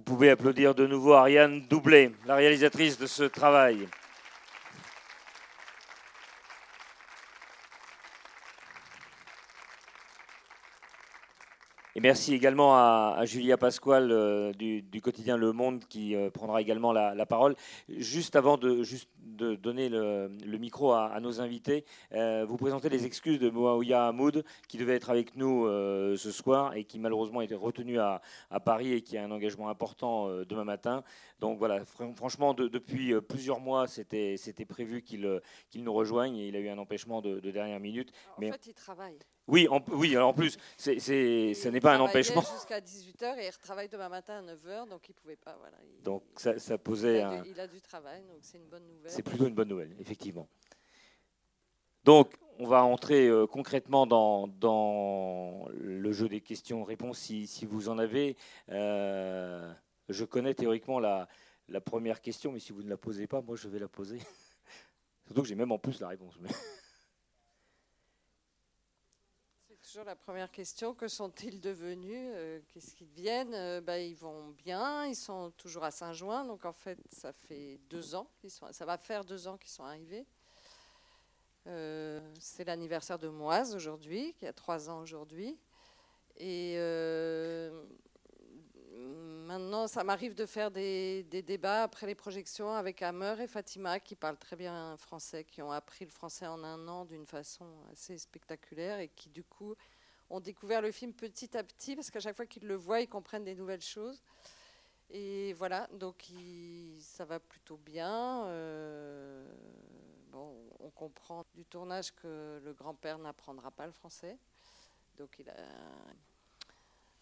[0.00, 3.86] Vous pouvez applaudir de nouveau Ariane Doublé, la réalisatrice de ce travail.
[12.00, 16.92] Et merci également à, Julia Pasquale euh, du, quotidien Le Monde qui euh, prendra également
[16.94, 17.56] la, parole.
[17.90, 23.04] Juste avant de, juste de donner le, micro à, nos invités, euh, vous présentez les
[23.04, 27.54] excuses de Moaouya Hamoud qui devait être avec nous ce soir et qui malheureusement était
[27.54, 28.22] retenu à,
[28.64, 31.04] Paris et qui a un engagement important demain matin.
[31.38, 35.40] Donc voilà, franchement, depuis plusieurs mois, c'était prévu qu'il
[35.74, 38.10] nous rejoigne et il a eu un empêchement de, dernière minute.
[38.38, 39.18] En fait, il travaille.
[39.46, 42.42] Oui, en, oui, en plus, c'est, ce n'est pas un empêchement.
[42.42, 45.56] jusqu'à 18h et il retravaille demain matin à 9h, donc il ne pouvait pas.
[45.58, 47.42] Voilà, donc ça, ça posait il a, un...
[47.42, 49.10] du, il a du travail, donc c'est une bonne nouvelle.
[49.10, 50.48] C'est plutôt une bonne nouvelle, effectivement.
[52.04, 57.88] Donc, on va entrer euh, concrètement dans, dans, le jeu des questions-réponses si, si, vous
[57.88, 58.36] en avez.
[58.70, 59.72] Euh,
[60.08, 61.28] je connais théoriquement la,
[61.68, 64.18] la, première question, mais si vous ne la posez pas, moi je vais la poser.
[65.26, 66.34] Surtout que j'ai même en plus la réponse.
[66.40, 66.50] Mais
[69.90, 70.94] toujours la première question.
[70.94, 75.82] Que sont-ils devenus euh, Qu'est-ce qu'ils deviennent euh, bah, Ils vont bien, ils sont toujours
[75.82, 76.44] à Saint-Jouin.
[76.44, 79.82] Donc en fait, ça fait deux ans, sont, ça va faire deux ans qu'ils sont
[79.82, 80.24] arrivés.
[81.66, 85.58] Euh, c'est l'anniversaire de Moise aujourd'hui, qui a trois ans aujourd'hui.
[86.36, 86.76] Et
[89.46, 94.14] Maintenant, ça m'arrive de faire des, débats après les projections avec Hammer et Fatima, qui
[94.14, 98.16] parlent très bien français, qui ont appris le français en un an d'une façon assez
[98.18, 99.74] spectaculaire et qui, du coup,
[100.28, 103.08] ont découvert le film petit à petit, parce qu'à chaque fois qu'ils le voient, ils
[103.08, 104.22] comprennent des nouvelles choses.
[105.10, 106.28] Et voilà, donc
[107.00, 108.44] ça va plutôt bien.
[108.46, 109.44] Euh,
[110.30, 114.38] bon, on comprend du tournage que le grand-père n'apprendra pas le français.
[115.18, 115.54] Donc il a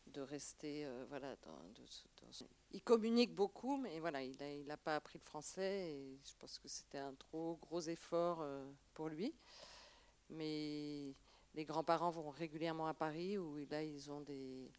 [0.08, 1.06] de rester euh,
[2.72, 6.34] il communique beaucoup mais voilà il n'a il a pas appris le français et je
[6.38, 9.34] pense que c'était un trop gros effort euh, pour lui.
[10.30, 11.14] Mais
[11.54, 14.70] les grands-parents vont régulièrement à Paris où là ils ont des,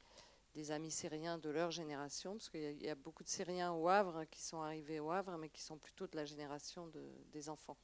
[0.72, 4.42] amis syriens de leur génération parce qu'il y, a beaucoup de Syriens au Havre qui
[4.42, 7.02] sont arrivés au Havre mais qui sont plutôt de la génération de,
[7.32, 7.78] des enfants.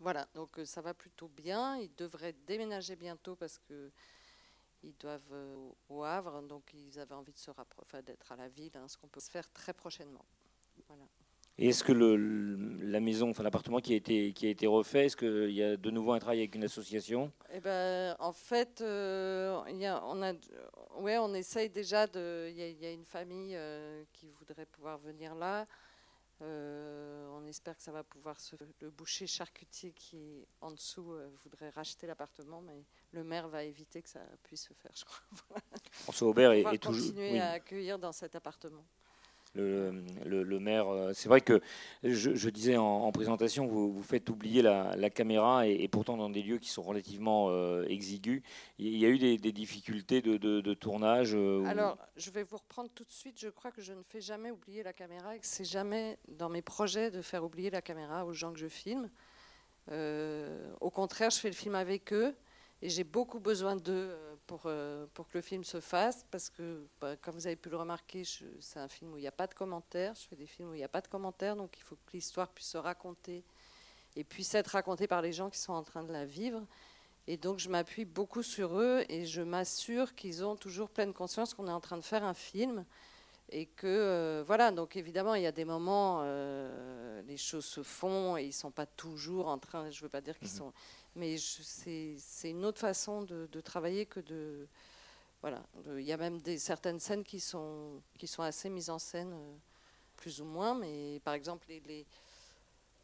[0.00, 1.76] Voilà donc euh, ça va plutôt bien.
[1.76, 3.92] Ils devraient déménager bientôt parce que
[4.86, 5.54] ils doivent euh,
[5.88, 8.96] au Havre, donc ils avaient envie de se rapprocher, d'être à la ville, hein, ce
[8.96, 10.24] qu'on peut se faire très prochainement.
[11.58, 12.16] Et est-ce que le,
[12.82, 15.76] la maison, enfin l'appartement qui a été qui a été refait, est-ce qu'il y a
[15.78, 17.32] de nouveau un travail avec une association?
[17.50, 20.34] Eh ben, en fait, euh, y a, on a,
[20.98, 22.48] ouais, on essaye déjà de.
[22.50, 25.66] Il y, a une famille euh, qui voudrait pouvoir venir là.
[26.42, 28.56] Euh, on espère que ça va pouvoir se.
[28.80, 33.64] Le boucher charcutier qui est en dessous euh, voudrait racheter l'appartement, mais le maire va
[33.64, 35.20] éviter que ça puisse se faire, je crois.
[35.92, 37.00] François Aubert est, est toujours.
[37.00, 38.84] continuer à accueillir dans cet appartement
[39.56, 40.88] le, maire.
[40.88, 41.60] Euh, c'est vrai que
[42.02, 46.68] je, disais en, présentation, vous, faites oublier la, caméra et, pourtant dans des lieux qui
[46.68, 48.42] sont relativement euh, exigus.
[48.78, 53.04] Il y a eu des, difficultés de, tournage euh, Alors, je vais vous reprendre tout
[53.04, 53.38] de suite.
[53.40, 56.48] Je crois que je ne fais jamais oublier la caméra et que c'est jamais dans
[56.48, 59.08] mes projets de faire oublier la caméra aux gens que je filme.
[59.90, 62.34] au contraire, je fais le film avec eux.
[62.82, 66.50] Et j'ai beaucoup besoin d'eux euh, pour, euh, pour que le film se fasse, parce
[66.50, 68.22] que, bah, comme vous avez pu le remarquer,
[68.60, 70.14] c'est un film où il n'y a pas de commentaires.
[70.14, 72.12] Je fais des films où il n'y a pas de commentaires, donc il faut que
[72.12, 73.44] l'histoire puisse se raconter
[74.16, 76.66] et puisse être racontée par les gens qui sont en train de la vivre.
[77.28, 81.54] Et donc je m'appuie beaucoup sur eux et je m'assure qu'ils ont toujours pleine conscience
[81.54, 82.84] qu'on est en train de faire un film
[83.48, 86.22] et que euh, voilà donc évidemment il y a des moments
[87.26, 90.38] les choses se font et ils sont pas toujours en train je veux pas dire
[90.38, 90.56] qu'ils mhm.
[90.56, 90.72] sont
[91.16, 94.68] mais c'est une autre façon de, travailler que de.
[95.40, 95.62] Voilà.
[95.96, 99.32] Il y a même des, certaines scènes qui sont, qui sont assez mises en scène,
[99.32, 99.56] euh,
[100.16, 100.74] plus ou moins.
[100.74, 102.06] Mais par exemple, les,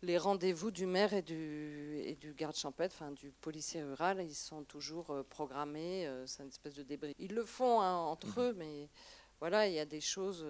[0.03, 4.35] les, rendez-vous du maire et du, et du garde champêtre, enfin du policier rural, ils
[4.35, 6.07] sont toujours euh, programmés.
[6.07, 7.15] Euh, c'est une espèce de débris.
[7.19, 8.43] Ils le font hein, entre mmh.
[8.43, 8.89] eux, mais
[9.43, 10.47] voilà, il y a des choses.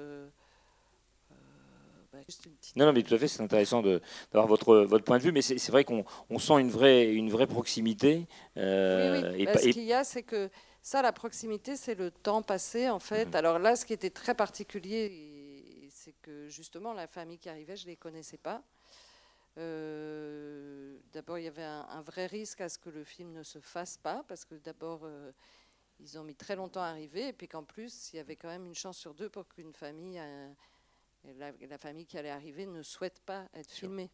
[2.77, 5.41] Non, non, mais tout à fait, c'est intéressant d'avoir votre, votre point de vue, mais
[5.41, 6.05] c'est vrai qu'on
[6.39, 8.27] sent une vraie, une vraie proximité.
[8.59, 9.45] Euh, oui, oui.
[9.47, 10.51] Bah, ce qu'il y a, c'est que
[10.83, 13.25] ça, la proximité, c'est le temps passé, en fait.
[13.25, 13.35] Mhm.
[13.35, 17.87] Alors là, ce qui était très particulier, c'est que justement, la famille qui arrivait, je
[17.87, 18.63] ne les connaissais pas.
[19.57, 23.59] Euh, d'abord, il y avait un, vrai risque à ce que le film ne se
[23.59, 25.33] fasse pas, parce que d'abord, euh,
[26.03, 28.49] ils ont mis très longtemps à arriver, et puis qu'en plus, il y avait quand
[28.49, 30.21] même une chance sur deux pour qu'une famille
[31.39, 34.11] la, famille qui allait arriver ne souhaite pas être filmée.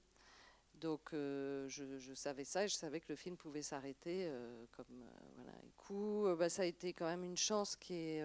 [0.75, 4.27] Donc euh, je, savais ça et je savais que le film pouvait s'arrêter.
[4.29, 5.53] Euh, comme euh, voilà.
[5.63, 8.25] Du coup, bah, ça a été quand même une chance qui est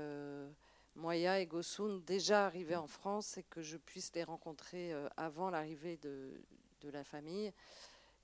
[0.95, 5.97] Moya et Gossoun déjà arrivés en France et que je puisse les rencontrer avant l'arrivée
[5.97, 6.41] de,
[6.81, 7.51] de, la famille.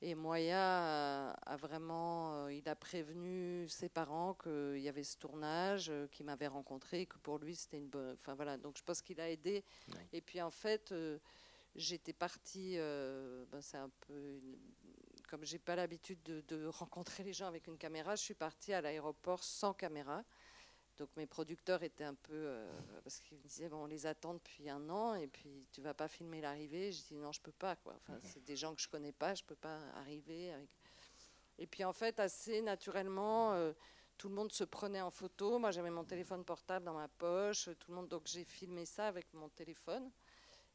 [0.02, 6.26] Et Moya a, vraiment, il a prévenu ses parents qu'il y avait ce tournage, qu'il
[6.26, 8.16] m'avait rencontré, que pour lui c'était une bonne.
[8.22, 9.64] Enfin voilà, donc je pense qu'il a aidé.
[10.14, 10.94] Et puis en fait,
[11.76, 12.78] j'étais partie.
[12.78, 14.40] Ben, c'est un peu
[15.30, 18.82] comme j'ai pas l'habitude de, rencontrer les gens avec une caméra, je suis partie à
[18.82, 20.24] l'aéroport sans caméra.
[21.00, 22.70] Donc mes producteurs étaient un peu euh,
[23.04, 25.94] parce qu'ils me disaient bon on les attend depuis un an et puis tu vas
[25.94, 26.92] pas filmer l'arrivée.
[26.92, 27.96] Je dis non je peux pas quoi.
[28.02, 30.52] Enfin c'est des gens que je connais pas, je peux pas arriver.
[30.52, 30.70] Avec...
[31.58, 33.72] Et puis en fait assez naturellement euh,
[34.18, 35.58] tout le monde se prenait en photo.
[35.58, 37.70] Moi j'avais mon téléphone portable dans ma poche.
[37.80, 40.12] Tout le monde donc j'ai filmé ça avec mon téléphone.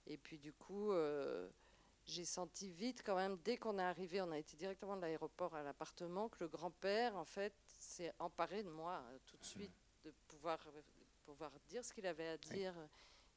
[0.07, 1.51] Et puis du coup euh,
[2.07, 5.55] j'ai senti vite quand même, dès qu'on est arrivé, on a été directement de l'aéroport
[5.55, 9.73] à l'appartement, que le grand-père, en fait, s'est emparé de moi euh, tout de suite,
[9.73, 9.84] de
[10.45, 10.59] pouvoir,
[11.25, 12.75] pouvoir dire ce qu'il avait à dire.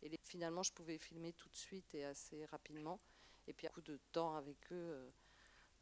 [0.02, 3.00] Et finalement, je pouvais filmer tout de suite et assez rapidement.
[3.48, 4.92] Et puis, beaucoup de temps avec eux.
[4.92, 5.10] Euh,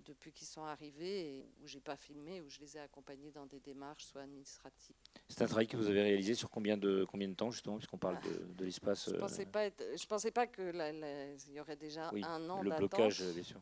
[0.05, 3.45] depuis qu'ils sont arrivés, et où j'ai pas filmé, où je les ai accompagnés dans
[3.45, 4.95] des démarches, soit administratives.
[5.29, 7.97] C'est un travail que vous avez réalisé sur combien de, combien de temps, justement, puisqu'on
[7.97, 12.11] parle de, de l'espace Je ne pensais, pas je pensais pas qu'il y aurait déjà
[12.11, 13.61] un an Le blocage, bien sûr.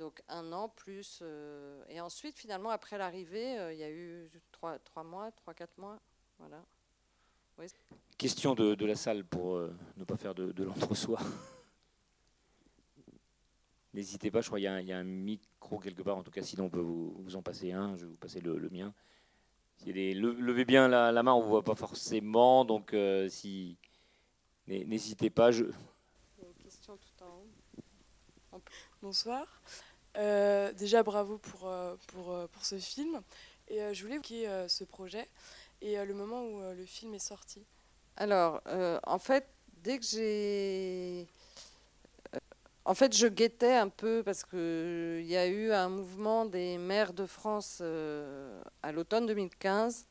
[0.00, 1.18] Donc un an plus.
[1.20, 5.52] Euh, et ensuite, finalement, après l'arrivée, euh, il y a eu trois, trois mois, trois,
[5.52, 6.00] quatre mois.
[6.40, 6.64] Voilà.
[8.16, 11.20] Question de, de, la salle pour euh, ne pas faire de, de l'entre-soi.
[13.94, 16.66] N'hésitez pas, je crois qu'il y, a un micro quelque part, en tout cas, sinon
[16.66, 18.94] on peut vous, en passer un, je vais vous passer le, mien.
[19.76, 23.76] Si levez bien la, main, on ne vous voit pas forcément, donc euh, si
[24.66, 25.50] n'hésitez pas.
[25.50, 25.64] Je...
[25.64, 28.62] Il y a une question tout en haut.
[29.02, 29.60] Bonsoir.
[30.16, 31.70] Euh, déjà, bravo pour,
[32.08, 33.20] pour, pour ce film.
[33.68, 35.28] Et je voulais évoquer ce projet
[35.80, 37.64] et le moment où le film est sorti.
[38.16, 38.60] Alors,
[39.04, 39.48] en fait,
[39.82, 41.26] dès que j'ai
[42.90, 46.78] en fait, je guettais un peu parce qu'il euh, y a eu un mouvement des
[46.78, 50.06] maires de France euh, à l'automne 2015,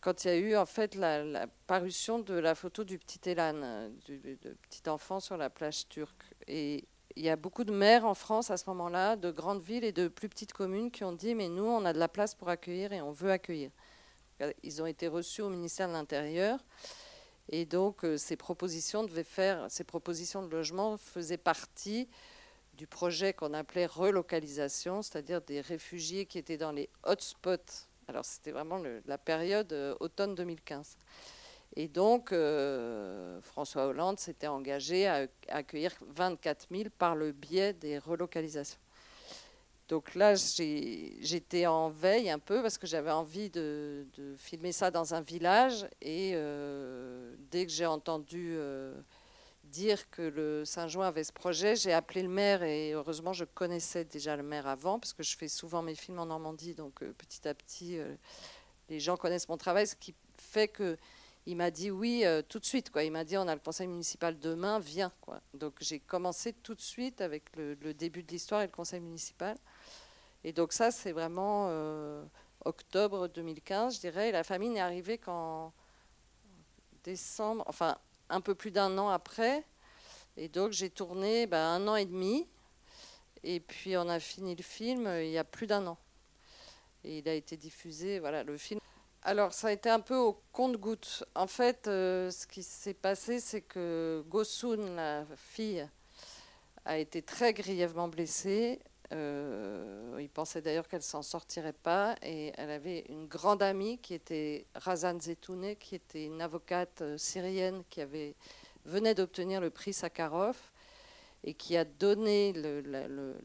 [0.00, 3.62] quand il y a eu en fait la, parution de la photo du petit Elan,
[3.62, 4.18] euh, du,
[4.68, 6.24] petit enfant sur la plage turque.
[6.48, 6.84] Et
[7.16, 9.92] il y a beaucoup de maires en France à ce moment-là, de grandes villes et
[9.92, 12.48] de plus petites communes, qui ont dit mais nous, on a de la place pour
[12.48, 13.70] accueillir et on veut accueillir.
[14.62, 16.58] Ils ont été reçus au ministère de l'Intérieur.
[17.50, 22.08] Et donc, euh, ces propositions devaient faire, ces propositions de logement faisaient partie
[22.72, 27.86] du projet qu'on appelait relocalisation, c'est-à-dire des réfugiés qui étaient dans les hotspots.
[28.08, 30.96] Alors, c'était vraiment la période euh, automne 2015.
[31.76, 37.98] Et donc, euh, François Hollande s'était engagé à accueillir 24 000 par le biais des
[37.98, 38.78] relocalisations.
[39.88, 44.06] Donc là, j'étais en veille un peu parce que j'avais envie de,
[44.38, 45.86] filmer ça dans un village.
[46.00, 48.94] Et euh, dès que j'ai entendu euh,
[49.64, 52.62] dire que le Saint-Jean avait ce projet, j'ai appelé le maire.
[52.62, 56.18] Et heureusement, je connaissais déjà le maire avant parce que je fais souvent mes films
[56.18, 56.74] en Normandie.
[56.74, 57.98] Donc euh, petit à petit,
[58.88, 60.96] les gens connaissent mon travail, ce qui fait que
[61.46, 62.90] il m'a dit oui tout de suite.
[62.90, 63.04] Quoi.
[63.04, 65.12] Il m'a dit on a le conseil municipal demain, viens.
[65.20, 65.40] Quoi.
[65.52, 69.56] Donc j'ai commencé tout de suite avec le, début de l'histoire et le conseil municipal.
[70.42, 72.24] Et donc ça, c'est vraiment euh,
[72.64, 74.32] octobre 2015, je dirais.
[74.32, 75.72] La famille n'est arrivée qu'en
[77.02, 77.98] décembre, enfin
[78.30, 79.64] un peu plus d'un an après.
[80.36, 82.48] Et donc j'ai tourné ben, un an et demi.
[83.42, 85.98] Et puis on a fini le film euh, il y a plus d'un an.
[87.04, 88.80] Et il a été diffusé, voilà, le film.
[89.26, 91.24] Alors ça a été un peu au compte-goutte.
[91.34, 95.88] En fait, euh, ce qui s'est passé, c'est que Gosun, la fille,
[96.84, 98.80] a été très grièvement blessée.
[99.12, 102.16] Euh, il pensait d'ailleurs qu'elle s'en sortirait pas.
[102.22, 107.16] Et elle avait une grande amie qui était Razan Zetoune, qui était une avocate euh,
[107.16, 108.34] syrienne qui avait,
[108.84, 110.58] venait d'obtenir le prix Sakharov
[111.44, 112.52] et qui a donné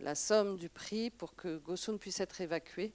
[0.01, 2.91] la, somme du prix pour que Gossoun puisse être évacué.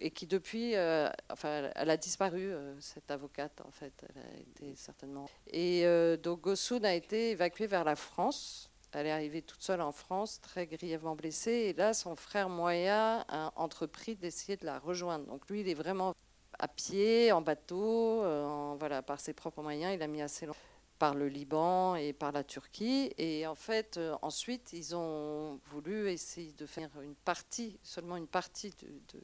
[0.00, 4.74] Et qui depuis, euh, enfin, elle a disparu, cette avocate en fait, elle a été
[4.76, 5.28] certainement.
[5.48, 5.84] Et
[6.22, 10.40] donc Gossoun a été évacué vers la France elle est arrivée toute seule en France,
[10.40, 11.50] très grièvement blessée.
[11.50, 15.24] Et là, son frère Moya a entrepris d'essayer de la rejoindre.
[15.26, 16.14] Donc lui, il est vraiment
[16.58, 19.94] à pied, en bateau, euh, voilà, par ses propres moyens.
[19.94, 20.58] Il a mis assez longtemps
[21.02, 23.12] par le Liban et par la Turquie.
[23.18, 28.28] Et en fait, euh, ensuite, ils ont voulu essayer de faire une partie, seulement une
[28.28, 29.18] partie de,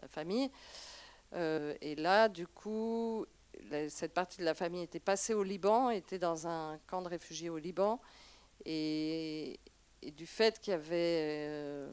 [0.00, 0.50] la famille.
[1.34, 3.26] Euh, et là, du coup,
[3.90, 7.50] cette partie de la famille était passée au Liban, était dans un camp de réfugiés
[7.50, 8.00] au Liban.
[8.64, 9.60] Et,
[10.16, 11.92] du fait qu'il y avait euh,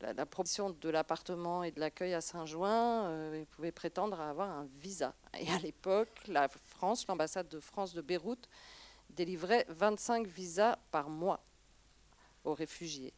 [0.00, 4.66] la, proposition de l'appartement et de l'accueil à Saint-Jouin, ils pouvaient prétendre à avoir un
[4.78, 5.14] visa.
[5.38, 8.48] Et à l'époque, la France, l'ambassade de France de Beyrouth,
[9.10, 11.40] délivrait 25 visas par mois
[12.44, 13.14] aux réfugiés.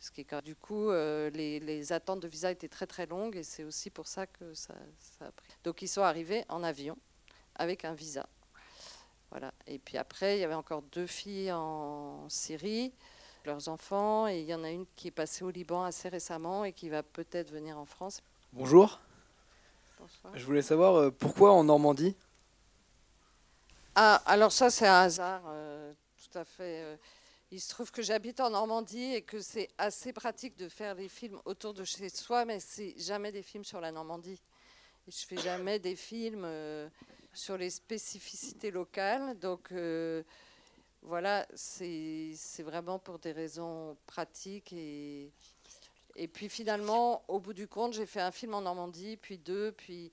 [0.00, 3.42] Ce qui est, du coup, euh, les, attentes de visa étaient très très longues et
[3.42, 5.48] c'est aussi pour ça que ça, ça, a pris.
[5.64, 6.98] Donc ils sont arrivés en avion
[7.54, 8.28] avec un visa.
[9.30, 9.54] Voilà.
[9.66, 12.92] Et puis après, il y avait encore deux filles en Syrie
[13.46, 14.28] leurs enfants.
[14.28, 16.90] Et il y en a une qui est passée au Liban assez récemment et qui
[16.90, 18.20] va peut-être venir en France.
[18.52, 19.00] Bonjour.
[20.34, 22.16] Je voulais savoir euh, pourquoi en Normandie?
[23.96, 26.82] Ah, alors ça, c'est un hasard, euh, tout à fait.
[26.82, 26.96] Euh.
[27.52, 31.08] Il se trouve que j'habite en Normandie et que c'est assez pratique de faire les
[31.08, 34.40] films autour de chez soi, mais c'est jamais des films sur la Normandie.
[35.06, 36.48] Et je fais jamais des films
[37.32, 39.38] sur les spécificités locales.
[39.38, 39.72] Donc,
[41.02, 44.72] voilà, c'est vraiment pour des raisons pratiques.
[44.72, 45.30] Et,
[46.16, 49.70] et puis finalement, au bout du compte, j'ai fait un film en Normandie, puis deux,
[49.70, 50.10] puis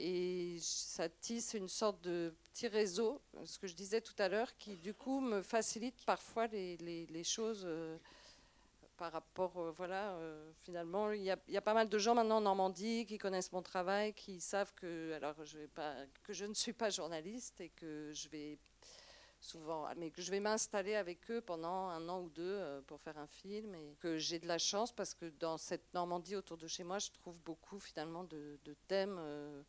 [0.00, 4.56] et ça tisse une sorte de petit réseau, ce que je disais tout à l'heure,
[4.56, 7.96] qui du coup me facilite parfois les, choses euh,
[8.96, 12.42] par rapport, euh, voilà, euh, finalement, il y, a, pas mal de gens maintenant en
[12.42, 15.58] Normandie qui connaissent mon travail, qui savent que, alors je
[16.22, 18.58] que je ne suis pas journaliste et que je vais
[19.40, 23.00] souvent, mais que je vais m'installer avec eux pendant un an ou deux euh, pour
[23.00, 26.58] faire un film et que j'ai de la chance parce que dans cette Normandie autour
[26.58, 29.62] de chez moi, je trouve beaucoup finalement de, thèmes euh,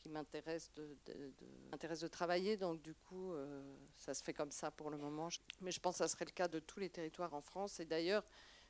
[0.00, 2.56] qui m'intéressent de, de, travailler.
[2.56, 3.62] Donc du coup, euh,
[3.96, 5.28] ça se fait comme ça pour le moment.
[5.60, 7.80] Mais je pense que ça serait le cas de tous les territoires en France.
[7.80, 8.24] Et d'ailleurs,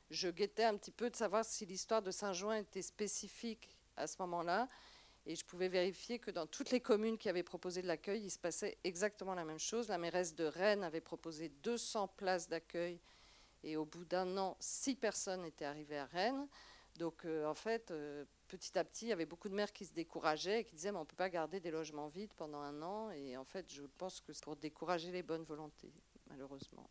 [0.09, 4.17] je guettais un petit peu de savoir si l'histoire de Saint-Jouin était spécifique à ce
[4.19, 4.67] moment-là.
[5.25, 8.31] Et je pouvais vérifier que dans toutes les communes qui avaient proposé de l'accueil, il
[8.31, 9.87] se passait exactement la même chose.
[9.87, 12.99] La mairesse de Rennes avait proposé 200 places d'accueil
[13.63, 16.47] et au bout d'un an, 6 personnes étaient arrivées à Rennes.
[16.97, 18.25] Donc euh, en fait, euh,
[18.57, 20.91] petit à petit, il y avait beaucoup de maires qui se décourageaient et qui disaient
[20.91, 23.11] mais on ne peut pas garder des logements vides pendant un an.
[23.11, 25.93] Et en fait, je pense que c'est pour décourager les bonnes volontés,
[26.29, 26.87] malheureusement.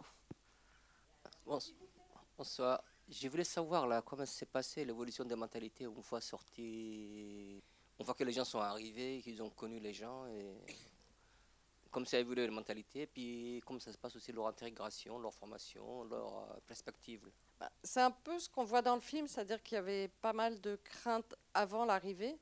[1.47, 2.83] Bonsoir.
[3.09, 7.62] Je voulais savoir là comment s'est passée l'évolution des mentalités une fois sorti
[8.00, 10.57] on voit que les gens sont arrivés, qu'ils ont connu les gens, et
[11.90, 15.35] comme ça a évolué la mentalité, puis comment ça se passe aussi leur intégration, leur
[15.35, 17.31] formation, leur euh, perspective.
[17.59, 20.33] Bah, c'est un peu ce qu'on voit dans le film, c'est-à-dire qu'il y avait pas
[20.33, 22.38] mal de craintes avant l'arrivée.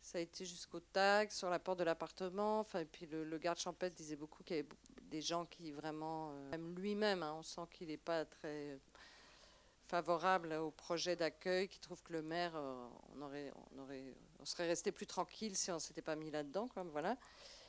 [0.00, 2.58] Ça a été jusqu'au tag, sur la porte de l'appartement.
[2.60, 4.68] Enfin, puis le, garde champêtre disait beaucoup qu'il y avait
[5.02, 8.80] des gens qui vraiment, euh, même lui-même, hein, on sent qu'il n'est pas très
[9.86, 13.52] favorable au projet d'accueil, qui trouve que le maire, euh, on, aurait,
[14.40, 16.68] on serait resté plus tranquille si on ne s'était pas mis là-dedans.
[16.90, 17.16] Voilà.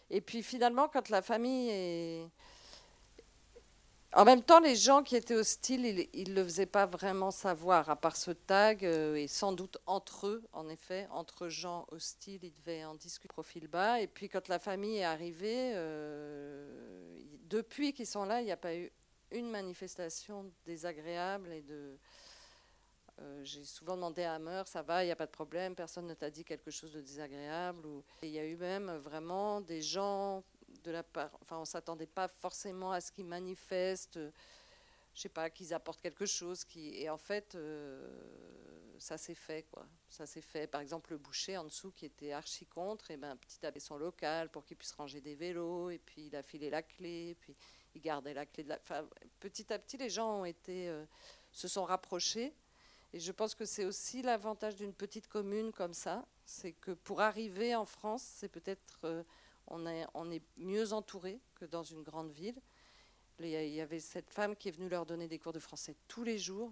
[0.10, 2.30] Et puis finalement, quand la famille est...
[4.16, 7.90] En même temps, les gens qui étaient hostiles, ils ne le faisaient pas vraiment savoir,
[7.90, 12.44] à part ce tag, euh, et sans doute entre eux, en effet, entre gens hostiles,
[12.44, 14.02] ils devaient en discuter profil bas.
[14.02, 18.58] Et puis quand la famille est arrivée, euh, depuis qu'ils sont là, il n'y a
[18.58, 18.92] pas eu
[19.32, 21.66] une manifestation désagréable et.
[23.22, 26.08] Euh, j'ai souvent demandé à Hammer, ça va, il n'y a pas de problème, personne
[26.08, 27.86] ne t'a dit quelque chose de désagréable.
[27.86, 28.04] Ou...
[28.24, 30.44] il y a eu même vraiment des gens
[30.84, 31.32] de la part.
[31.42, 34.20] Enfin, on s'attendait pas forcément à ce qu'ils manifestent,
[35.14, 36.64] je sais pas, qu'ils apportent quelque chose.
[36.64, 36.96] Qui...
[37.02, 38.08] Et en fait, euh,
[39.00, 39.86] ça s'est fait, quoi.
[40.10, 40.68] Ça s'est fait.
[40.68, 43.98] Par exemple, le boucher en dessous qui était archi contre, et ben, petit petit son
[43.98, 47.56] local pour qu'il puisse ranger des vélos, et puis il a filé la clé, puis
[47.96, 48.80] ils gardaient la clé de la.
[48.80, 49.08] Enfin,
[49.40, 51.06] petit à petit, les gens ont été, euh,
[51.52, 52.54] se sont rapprochés.
[53.14, 57.22] Et je pense que c'est aussi l'avantage d'une petite commune comme ça, c'est que pour
[57.22, 59.24] arriver en France, c'est peut-être euh,
[59.68, 62.60] on, est, mieux entouré que dans une grande ville.
[63.40, 66.24] Il y avait cette femme qui est venue leur donner des cours de français tous
[66.24, 66.72] les jours.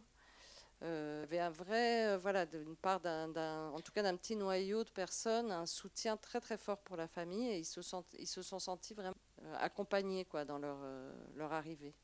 [0.83, 4.89] Euh, avait un vrai, voilà, d'une part d'un, en tout cas d'un petit noyau de
[4.89, 8.41] personnes, un soutien très très fort pour la famille et ils se, sont, ils se
[8.41, 11.95] sont sentis vraiment euh, accompagnés quoi, dans leur, euh, arrivée.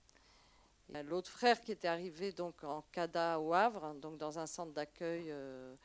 [1.03, 5.25] L'autre frère qui était arrivé donc en CADA au Havre, donc dans un centre d'accueil
[5.29, 5.75] euh,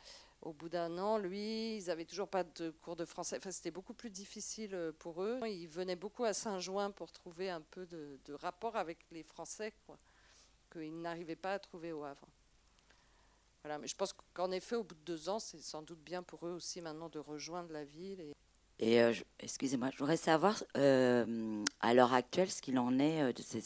[0.43, 3.37] au bout d'un an, lui, ils n'avaient toujours pas de cours de français.
[3.39, 5.41] Enfin, c'était beaucoup plus difficile pour eux.
[5.47, 9.97] Ils venaient beaucoup à Saint-Jouin pour trouver un peu de, rapport avec les Français, quoi,
[10.73, 12.27] qu'ils n'arrivaient pas à trouver au Havre.
[13.63, 16.25] Voilà, mais je pense qu'en effet, au bout de deux ans, c'est sans doute bien
[16.25, 18.35] pour eux aussi maintenant de rejoindre la ville.
[18.85, 23.33] Et euh, excusez-moi, je voudrais savoir euh, à l'heure actuelle ce qu'il en est euh,
[23.33, 23.65] de cette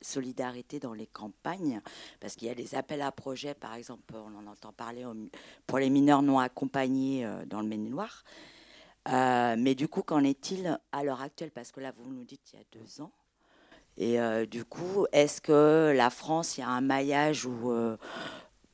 [0.00, 1.80] solidarité dans les campagnes,
[2.18, 5.04] parce qu'il y a des appels à projets, par exemple, on en entend parler
[5.68, 8.24] pour les mineurs non accompagnés dans le Maine-et-Loire.
[9.06, 11.52] mais du coup, qu'en est-il à l'heure actuelle?
[11.52, 13.12] Parce que là, vous nous dites il y a deux ans.
[13.96, 14.18] Et
[14.48, 17.72] du coup, est-ce que la France, il y a un maillage où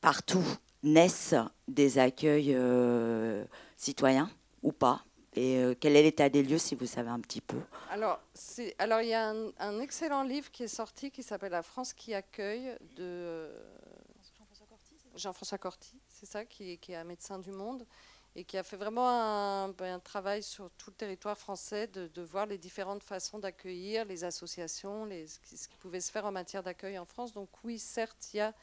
[0.01, 0.45] partout
[0.83, 1.35] naissent
[1.69, 2.57] des accueils
[3.77, 4.31] citoyens
[4.63, 5.05] ou pas?
[5.35, 7.57] Et quel est l'état des lieux, si vous savez un petit peu?
[7.91, 8.21] Alors,
[8.79, 12.15] alors il y a un, excellent livre qui est sorti qui s'appelle La France qui
[12.15, 13.51] accueille de
[15.17, 17.87] Jean-François Corti, c'est ça, qui, est un médecin du monde
[18.35, 22.47] et qui a fait vraiment un, ben, travail sur tout le territoire français de, voir
[22.47, 27.05] les différentes façons d'accueillir, les associations, ce qui pouvait se faire en matière d'accueil en
[27.05, 27.33] France.
[27.33, 28.55] Donc oui, certes, il y a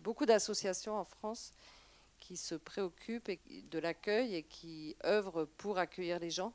[0.00, 1.52] beaucoup d'associations en France
[2.22, 3.30] qui se préoccupent
[3.70, 6.54] de l'accueil et qui œuvrent pour accueillir les gens.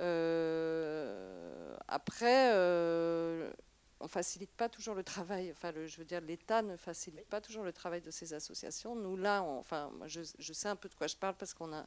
[0.00, 3.50] Euh, après, euh,
[3.98, 5.50] on facilite pas toujours le travail.
[5.50, 8.94] Enfin, je veux dire, l'État ne facilite pas toujours le travail de ces associations.
[8.94, 11.84] Nous, là, enfin, moi, je, sais un peu de quoi je parle parce qu'on a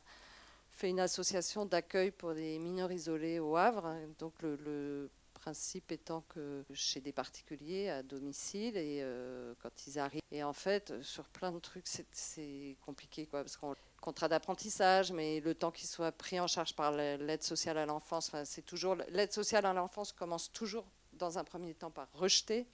[0.72, 3.96] fait une association d'accueil pour des mineurs isolés au Havre.
[4.18, 5.10] Donc, le,
[5.40, 10.22] principe étant que chez des particuliers à domicile et euh, quand ils arrivent.
[10.32, 15.40] Et en fait, sur plein de trucs, c'est compliqué, quoi, parce qu'on contrat d'apprentissage, mais
[15.42, 18.96] le temps qu'il soit pris en charge par l'aide sociale à l'enfance, enfin, c'est toujours
[19.10, 22.66] l'aide sociale à l'enfance commence toujours dans un premier temps par rejeter.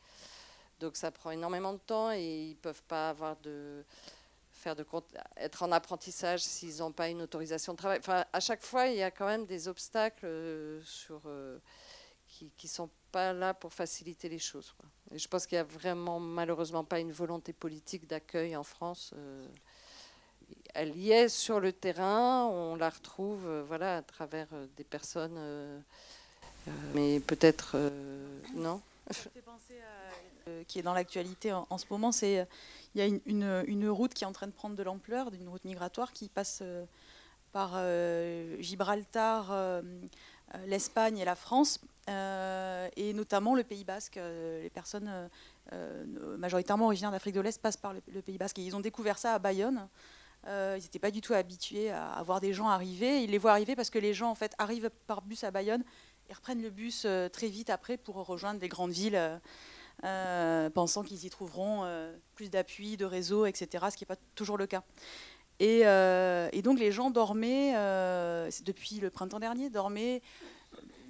[0.80, 3.84] Donc ça prend énormément de temps et ils peuvent pas avoir de
[4.52, 4.86] faire de
[5.38, 8.00] être en apprentissage s'ils n'ont pas une autorisation de travail.
[8.00, 11.60] Enfin, à chaque fois, il y a quand même des obstacles euh, sur, euh,
[12.36, 14.76] qui ne sont pas là pour faciliter les choses.
[15.12, 19.14] Je pense qu'il n'y a vraiment malheureusement pas une volonté politique d'accueil en France.
[19.16, 19.48] Euh,
[20.74, 25.84] elle y est sur le terrain, on la retrouve voilà, à travers des personnes
[26.68, 28.82] euh, mais peut-être euh, non.
[30.48, 32.48] Euh, qui est dans l'actualité en, ce moment, c'est
[32.94, 35.50] il y a une, une, route qui est en train de prendre de l'ampleur, une
[35.50, 36.62] route migratoire qui passe
[37.52, 37.80] par
[38.60, 39.82] Gibraltar,
[40.66, 44.16] l'Espagne et la France, et notamment le Pays Basque.
[44.16, 45.12] les personnes
[46.38, 49.34] majoritairement originaires d'Afrique de l'Est passent par le, Pays Basque et ils ont découvert ça
[49.34, 49.88] à Bayonne.
[50.46, 53.24] ils n'étaient pas du tout habitués à, à voir des gens arriver.
[53.24, 55.84] Ils les voient arriver parce que les gens en fait arrivent par bus à Bayonne
[56.30, 59.38] ils reprennent le bus euh, très vite après pour rejoindre des grandes villes, euh,
[60.04, 61.86] euh, pensant qu'ils y trouveront
[62.36, 64.84] plus d'appui, de réseau, etc., ce qui n'est pas toujours le cas.
[65.60, 67.74] Et, donc les gens dormaient,
[68.64, 70.22] depuis le printemps dernier, dormaient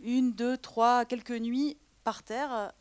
[0.03, 2.71] une, deux, trois, quelques nuits par terre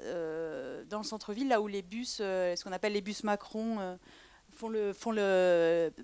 [0.90, 3.96] dans le centre-ville, là où les bus, ce qu'on appelle les bus Macron,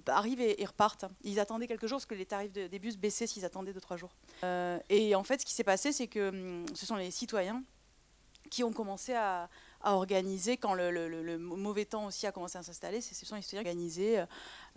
[0.06, 1.06] arrivent et, repartent.
[1.22, 4.16] Ils attendaient quelque chose, parce que les tarifs des bus baissaient s'ils attendaient 2-3 jours.
[4.44, 7.62] Euh, et en fait, ce qui s'est passé, c'est que hum, ce sont les citoyens
[8.50, 9.48] qui ont commencé à,
[9.82, 13.64] à organiser, quand le, mauvais temps aussi a commencé à s'installer, ce sont les citoyens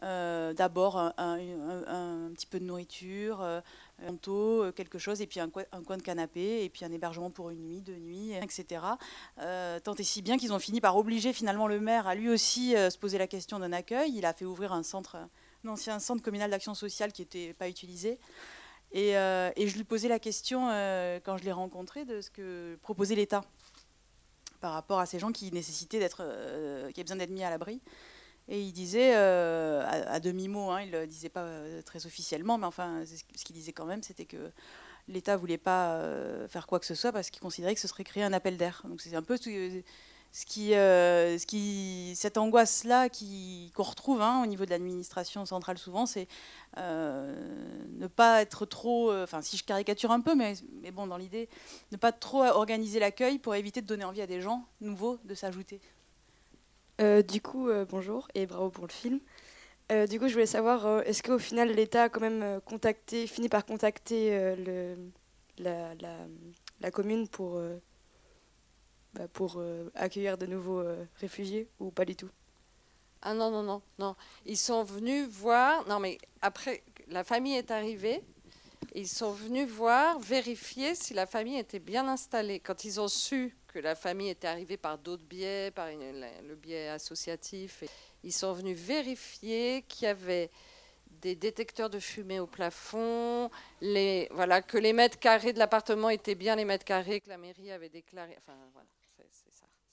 [0.02, 3.62] euh, d'abord un, petit peu de nourriture, euh,
[4.02, 7.50] un manteau, quelque chose, et puis un, coin, de canapé, et puis un hébergement pour
[7.50, 8.82] une nuit, deux nuits, etc.
[9.40, 12.30] Euh, tant et si bien qu'ils ont fini par obliger finalement le maire à lui
[12.30, 14.14] aussi se poser la question d'un accueil.
[14.16, 15.18] Il a fait ouvrir un centre,
[15.64, 18.20] un ancien centre communal d'action sociale qui n'était pas utilisé.
[18.92, 20.68] Et, je lui posais la question,
[21.24, 23.44] quand je l'ai rencontré, de ce que proposait l'État
[24.64, 27.82] par rapport à ces gens qui nécessitaient d'être, euh, qui besoin d'être mis à l'abri.
[28.48, 32.58] Et il disait, euh, à, demi-mot, hein, il ne le disait pas euh, très officiellement,
[32.58, 34.52] mais enfin, ce qu'il disait quand même, c'était que
[35.10, 36.00] l'État ne voulait pas
[36.48, 38.84] faire quoi que ce soit parce qu'il considérait que ce serait créer un appel d'air.
[38.88, 39.38] Donc c'est un peu
[40.60, 46.28] euh, ce qui, cette angoisse-là qu'on retrouve hein, au niveau de l'administration centrale souvent, c'est
[46.78, 47.36] euh,
[48.00, 50.56] ne pas être trop, euh, enfin si je caricature un peu, mais,
[50.92, 51.50] bon dans l'idée,
[51.92, 55.36] ne pas trop organiser l'accueil pour éviter de donner envie à des gens nouveaux de
[55.36, 55.80] s'ajouter.
[57.00, 59.20] du coup, bonjour et bravo pour le film.
[60.10, 63.66] du coup, je voulais savoir, est-ce qu'au final l'État a quand même contacté, fini par
[63.66, 64.56] contacter
[65.60, 67.62] la, commune pour
[69.14, 72.30] bah, pour euh, accueillir de nouveaux euh, réfugiés ou pas du tout?
[73.22, 74.16] Ah non, non, non, non.
[74.46, 75.88] Ils sont venus voir.
[75.88, 78.22] Non, mais après, la famille est arrivée.
[78.96, 82.60] Ils sont venus voir, vérifier si la famille était bien installée.
[82.60, 86.90] Quand ils ont su que la famille était arrivée par d'autres biais, par le biais
[86.90, 87.84] associatif,
[88.24, 90.52] ils sont venus vérifier qu'il y avait
[91.22, 93.50] des détecteurs de fumée au plafond,
[93.80, 97.90] que les mètres carrés de l'appartement étaient bien les mètres carrés que la mairie avait
[97.90, 98.36] déclarés.
[98.38, 98.88] Enfin, voilà.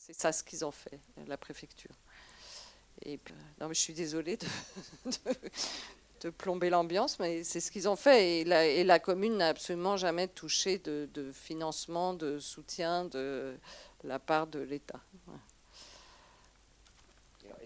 [0.00, 1.94] C'est ça ce qu'ils ont fait, la préfecture.
[3.02, 3.20] Et
[3.60, 4.38] non, mais je suis désolée
[6.22, 8.40] de, plomber l'ambiance, mais c'est ce qu'ils ont fait.
[8.40, 13.54] Et la, commune n'a absolument jamais touché de, financement, de soutien de
[14.02, 15.00] la part de l'État.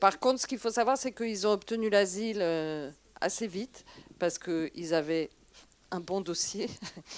[0.00, 3.84] Par contre, ce qu'il faut savoir, c'est qu'ils ont obtenu l'asile euh, assez vite
[4.18, 5.30] parce qu'ils avaient
[5.92, 6.68] un bon dossier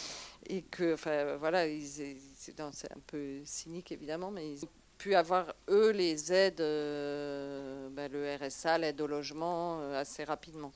[0.51, 4.65] et que, enfin, voilà, c'est un peu cynique évidemment, mais ils
[5.07, 10.73] pu avoir, eux, les aides, ben, le RSA, l'aide au logement, assez rapidement.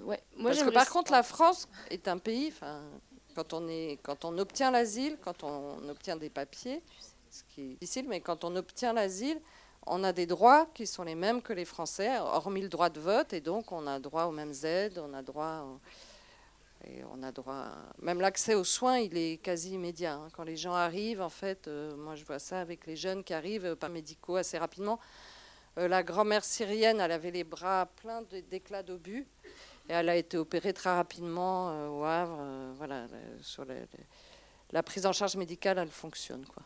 [0.00, 0.20] Ouais.
[0.36, 2.52] Moi, Parce que par contre, la France est un pays,
[3.34, 6.80] quand on, est, quand on obtient l'asile, quand on obtient des papiers,
[7.28, 9.40] ce qui est difficile, mais quand on obtient l'asile,
[9.88, 13.00] on a des droits qui sont les mêmes que les Français, hormis le droit de
[13.00, 15.66] vote, et donc on a droit aux mêmes aides, on a droit,
[17.12, 17.68] on a droit,
[18.00, 20.14] même l'accès aux soins, il est quasi immédiat.
[20.14, 20.28] Hein.
[20.32, 23.34] Quand les gens arrivent, en fait, euh, moi je vois ça avec les jeunes qui
[23.34, 24.98] arrivent, euh, pas médicaux assez rapidement.
[25.78, 29.26] Euh, la grand-mère syrienne, elle avait les bras pleins d'éclats d'obus,
[29.88, 32.38] et elle a été opérée très rapidement au Havre.
[32.76, 33.06] voilà,
[33.40, 33.64] sur
[34.72, 36.62] la prise en charge médicale, elle fonctionne, quoi.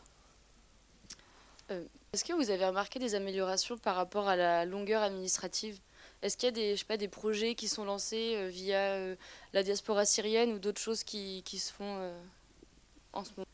[2.11, 5.79] Est-ce que vous avez remarqué des améliorations par rapport à la longueur administrative?
[6.21, 8.93] Est-ce qu'il y a des, je sais pas, des projets qui sont lancés euh, via
[8.93, 9.15] euh,
[9.53, 12.19] la diaspora syrienne ou d'autres choses qui, qui, se font euh,
[13.13, 13.47] en ce moment?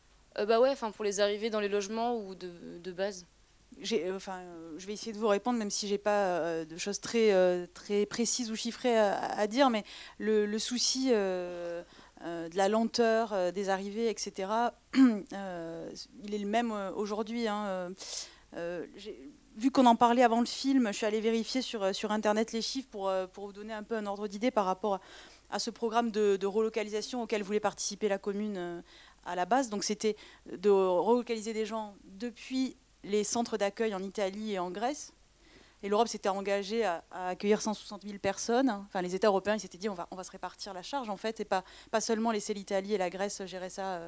[0.45, 2.51] Bah ouais, enfin pour les arrivées dans les logements ou de,
[2.83, 3.25] de base
[4.13, 4.41] enfin,
[4.77, 8.49] je vais essayer de vous répondre, même si j'ai pas de choses très, très précises
[8.49, 9.83] ou chiffrées à, dire, mais
[10.17, 11.83] le, souci de
[12.23, 14.49] la lenteur des arrivées, etc.,
[14.95, 17.47] il est le même aujourd'hui.
[17.47, 17.91] Hein,
[19.57, 22.51] vu qu'on en parlait avant le film, je suis allée vérifier sur, euh, sur Internet
[22.51, 24.99] les chiffres pour, euh, pour vous donner un peu un ordre d'idée par rapport
[25.49, 28.83] à ce programme de, relocalisation auquel voulait participer la commune
[29.25, 29.69] à la base.
[29.69, 35.13] Donc c'était de relocaliser des gens depuis les centres d'accueil en Italie et en Grèce.
[35.83, 38.69] Et l'Europe s'était engagée à, accueillir 160 000 personnes.
[38.87, 41.17] Enfin, les États européens s'étaient dit on va, on va se répartir la charge en
[41.17, 44.01] fait, et pas, pas seulement laisser l'Italie et la Grèce gérer ça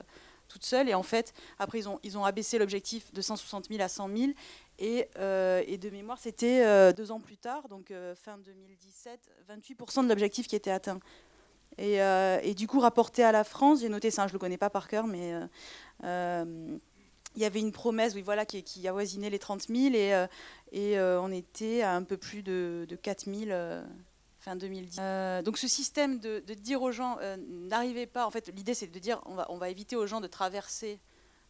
[0.49, 0.89] toute seule.
[0.89, 4.09] Et en fait, après, ils ont, ils ont abaissé l'objectif de 160 000 à 100
[4.17, 4.31] 000.
[4.79, 9.19] Et, euh, et de mémoire, c'était euh, deux ans plus tard, donc euh, fin 2017,
[9.49, 10.99] 28% de l'objectif qui était atteint.
[11.77, 14.69] Et, du coup, rapporté à la France, j'ai noté ça, je ne le connais pas
[14.69, 15.33] par cœur, mais
[16.03, 18.15] il y avait une promesse
[18.65, 20.25] qui, avoisinait les 30 000 et,
[20.73, 23.51] et on était à un peu plus de, de 4 000
[24.39, 24.97] fin 2010.
[24.99, 28.87] Euh, donc ce système de, dire aux gens, euh, n'arrivez pas, en fait l'idée c'est
[28.87, 30.99] de dire on va, éviter aux gens de traverser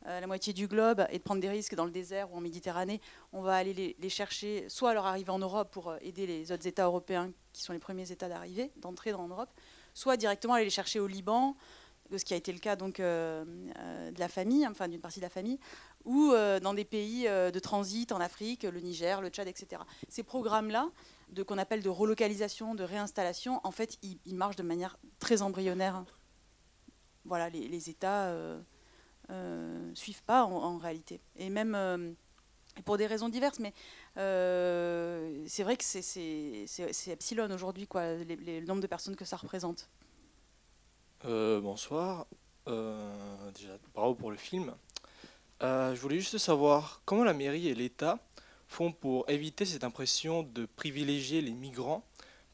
[0.07, 2.41] euh, la moitié du globe et de prendre des risques dans le désert ou en
[2.41, 2.99] Méditerranée.
[3.31, 6.67] On va aller les, chercher, soit à leur arrivée en Europe pour aider les autres
[6.67, 9.49] États européens qui sont les premiers États d'arrivée, d'entrée dans l'Europe,
[9.93, 11.55] soit directement aller les chercher au Liban,
[12.15, 15.29] ce qui a été le cas donc de la famille, enfin d'une partie de la
[15.29, 15.59] famille,
[16.05, 19.81] ou dans des pays de transit en Afrique, le Niger, le Tchad, etc.
[20.07, 20.89] Ces programmes-là,
[21.31, 26.03] de qu'on appelle de relocalisation, de réinstallation, en fait, ils, marchent de manière très embryonnaire.
[27.25, 28.59] Voilà, les, États euh,
[29.29, 31.21] euh, suivent pas en, réalité.
[31.35, 32.11] Et même euh,
[32.85, 33.73] pour des raisons diverses, mais
[34.15, 39.89] c'est vrai que c'est epsilon aujourd'hui, quoi, le nombre de personnes que ça représente.
[41.23, 42.25] bonsoir.
[42.65, 44.73] déjà, bravo pour le film.
[45.61, 48.19] je voulais juste savoir comment la mairie et l'État
[48.69, 52.05] font pour éviter cette impression de privilégier les migrants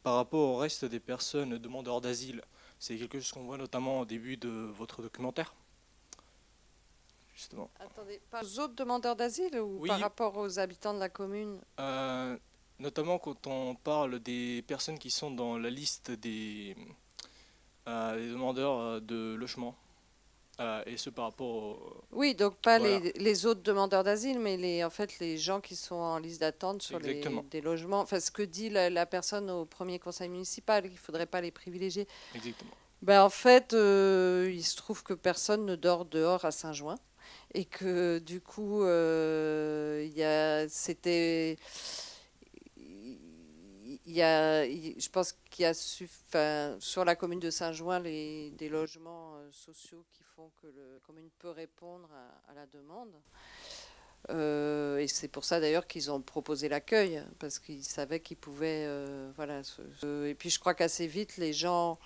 [0.02, 2.42] par rapport au reste des personnes demandeurs d'asile.
[2.80, 5.54] C'est quelque chose qu'on voit notamment au début de votre documentaire.
[7.36, 7.70] Justement.
[7.80, 11.60] Attendez, par aux autres demandeurs d'asile ou par rapport aux habitants de la commune?
[11.80, 12.38] Euh,
[12.80, 16.76] Notamment quand on parle des personnes qui sont dans la liste des,
[17.88, 19.76] euh, des demandeurs euh, de logement.
[20.62, 24.86] Euh, et ce par rapport Oui, donc pas les, les, autres demandeurs d'asile, mais les,
[24.86, 28.00] en fait les gens qui sont en liste d'attente sur les, des logements.
[28.00, 31.52] Enfin, ce que dit la, personne au premier conseil municipal, qu'il ne faudrait pas les
[31.52, 32.08] privilégier.
[32.34, 32.72] Exactement.
[33.02, 36.98] Ben, en fait, euh, il se trouve que personne ne dort dehors à Saint-Join.
[37.54, 41.58] Et que du coup, euh, c'était
[44.06, 49.36] il y a, je pense qu'il y a sur la commune de Saint-Join des logements
[49.36, 52.08] euh, sociaux qui font que la commune peut répondre
[52.48, 53.14] à, la demande.
[54.30, 58.86] Euh, et c'est pour ça d'ailleurs qu'ils ont proposé l'accueil, parce qu'ils savaient qu'ils pouvaient.
[58.88, 59.62] Euh, voilà,
[60.04, 62.00] et puis je crois qu'assez vite, les gens,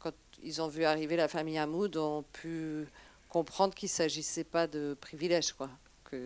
[0.00, 2.86] quand ils ont vu arriver la famille Hamoud, ont pu
[3.28, 5.52] comprendre qu'il ne s'agissait pas de privilèges.
[5.52, 5.70] Quoi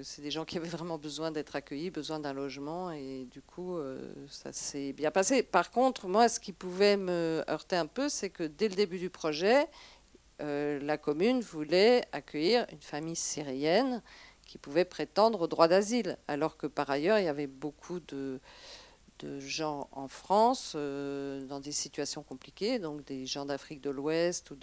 [0.03, 3.77] c'est des gens qui avaient vraiment besoin d'être accueillis, besoin d'un logement, et du coup,
[3.77, 5.43] euh, ça s'est bien passé.
[5.43, 8.99] Par contre, moi, ce qui pouvait me heurter un peu, c'est que dès le début
[8.99, 9.67] du projet,
[10.41, 14.03] euh, la commune voulait accueillir une famille syrienne
[14.47, 18.41] qui pouvait prétendre au droit d'asile, alors que par ailleurs, il y avait beaucoup de,
[19.41, 24.57] gens en France euh, dans des situations compliquées, donc des gens d'Afrique de l'Ouest ou,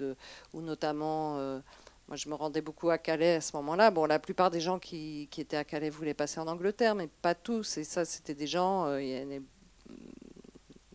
[0.54, 1.62] ou notamment
[2.08, 3.90] moi, je me rendais beaucoup à Calais à ce moment-là.
[3.92, 7.34] Bon, la plupart des gens qui, étaient à Calais voulaient passer en Angleterre, mais pas
[7.34, 7.78] tous.
[7.78, 9.40] Et ça, c'était des gens, euh,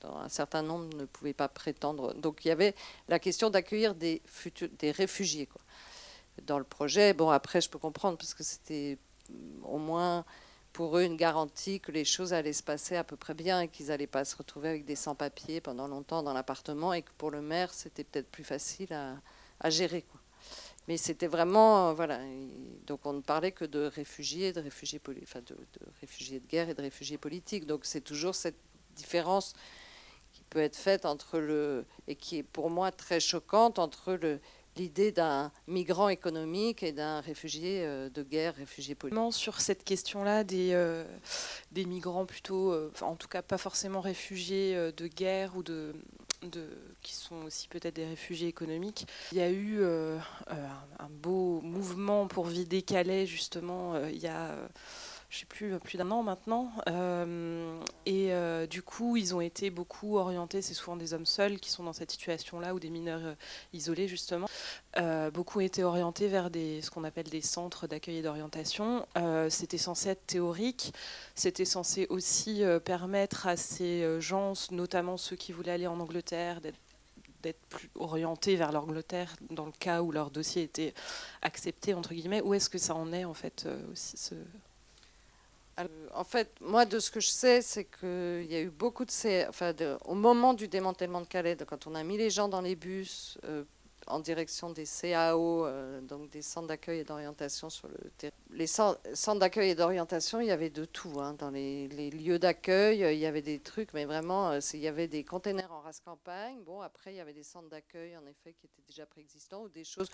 [0.04, 2.14] un certain nombre ne pouvaient pas prétendre.
[2.14, 2.74] Donc, il y avait
[3.08, 4.22] la question d'accueillir des,
[4.78, 5.46] des réfugiés.
[5.46, 5.60] Quoi.
[6.44, 8.98] Dans le projet, bon, après, je peux comprendre, parce que c'était
[9.64, 10.24] au moins
[10.72, 13.68] pour eux une garantie que les choses allaient se passer à peu près bien et
[13.68, 17.30] qu'ils n'allaient pas se retrouver avec des sans-papiers pendant longtemps dans l'appartement et que pour
[17.30, 20.04] le maire, c'était peut-être plus facile à, gérer.
[20.88, 22.20] Mais c'était vraiment, voilà.
[22.86, 25.56] Donc on ne parlait que de réfugiés, de réfugiés, enfin de,
[26.00, 27.66] réfugiés de guerre et de réfugiés politiques.
[27.66, 28.58] Donc c'est toujours cette
[28.96, 29.54] différence
[30.32, 34.40] qui peut être faite entre le et qui est pour moi très choquante entre le
[34.76, 39.32] l'idée d'un migrant économique et d'un réfugié euh, de guerre, réfugié politique.
[39.32, 41.04] Sur cette question-là des, euh,
[41.72, 45.94] des migrants plutôt, euh, en tout cas pas forcément réfugiés de guerre ou de,
[47.03, 52.46] qui sont aussi peut-être des réfugiés économiques, il y a eu un beau mouvement pour
[52.46, 54.57] vider Calais justement il y a
[55.30, 56.72] je sais plus, plus d'un an maintenant.
[56.88, 61.60] Euh, et euh, du coup, ils ont été beaucoup orientés, c'est souvent des hommes seuls
[61.60, 63.34] qui sont dans cette situation-là, ou des mineurs euh,
[63.72, 64.48] isolés, justement.
[65.32, 69.06] beaucoup ont été orientés vers des, ce qu'on appelle des centres d'accueil et d'orientation.
[69.48, 70.92] c'était censé être théorique,
[71.36, 76.78] c'était censé aussi permettre à ces gens, notamment ceux qui voulaient aller en Angleterre, d'être
[77.42, 80.92] d'être plus orientés vers l'Angleterre dans le cas où leur dossier était
[81.40, 82.42] accepté entre guillemets.
[82.42, 84.34] Où est-ce que ça en est en fait aussi ce,
[86.14, 89.48] en fait, moi, de ce que je sais, c'est qu'il y a eu beaucoup de.
[89.48, 92.76] Enfin, au moment du démantèlement de Calais, quand on a mis les gens dans les
[92.76, 93.64] bus euh,
[94.06, 98.34] en direction des CAO, euh, donc des centres d'accueil et d'orientation sur le terrain.
[98.50, 101.20] Les centres d'accueil et d'orientation, il y avait de tout.
[101.20, 101.34] Hein.
[101.38, 105.08] Dans les, lieux d'accueil, il y avait des trucs, mais vraiment, euh, il y avait
[105.08, 106.58] des containers en race campagne.
[106.64, 109.68] Bon, après, il y avait des centres d'accueil, en effet, qui étaient déjà préexistants, ou
[109.68, 110.08] des choses,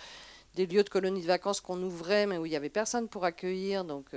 [0.55, 3.24] des lieux de colonies de vacances qu'on ouvrait, mais où il n'y avait personne pour
[3.24, 3.85] accueillir.
[3.85, 4.11] Donc.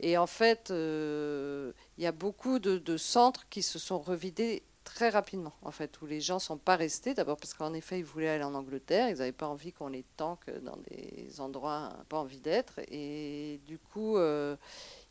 [0.00, 5.08] Et en fait, euh, il y a beaucoup de, centres qui se sont revidés très
[5.08, 7.14] rapidement, en fait, où les gens ne sont pas restés.
[7.14, 10.04] D'abord parce qu'en effet, ils voulaient aller en Angleterre, ils n'avaient pas envie qu'on les
[10.16, 12.80] tanque dans des endroits pas envie d'être.
[12.88, 14.56] Et du coup, euh,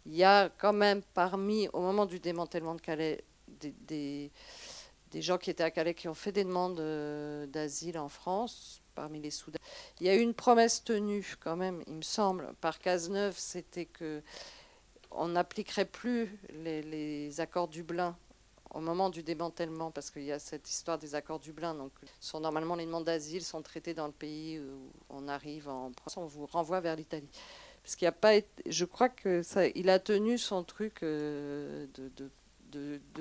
[0.06, 3.24] il y a quand même parmi, au moment du démantèlement de Calais,
[3.60, 4.32] des,
[5.12, 8.82] des, gens qui étaient à Calais qui ont fait des demandes euh, d'asile en France,
[8.96, 9.64] parmi les Soudanais.
[10.00, 13.86] Il y a eu une promesse tenue quand même, il me semble, par Cazeneuve, c'était
[13.86, 14.22] que
[15.16, 18.16] on n'appliquerait plus les, accords Dublin
[18.74, 21.76] au moment du démantèlement, parce qu'il y a cette histoire des accords Dublin.
[21.76, 25.92] Donc, sont, normalement, les demandes d'asile sont traitées dans le pays où on arrive en
[26.18, 27.30] on vous renvoie vers l'Italie.
[27.84, 28.34] Parce qu'il a pas
[28.66, 32.30] je crois que ça, il a tenu son truc euh, de,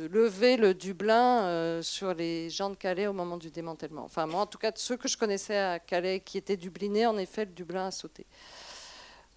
[0.08, 4.04] lever le Dublin euh, sur les gens de Calais au moment du démantèlement.
[4.04, 7.18] Enfin, moi, en tout cas, ceux que je connaissais à Calais qui étaient dublinés, en
[7.18, 8.24] effet, le Dublin a sauté.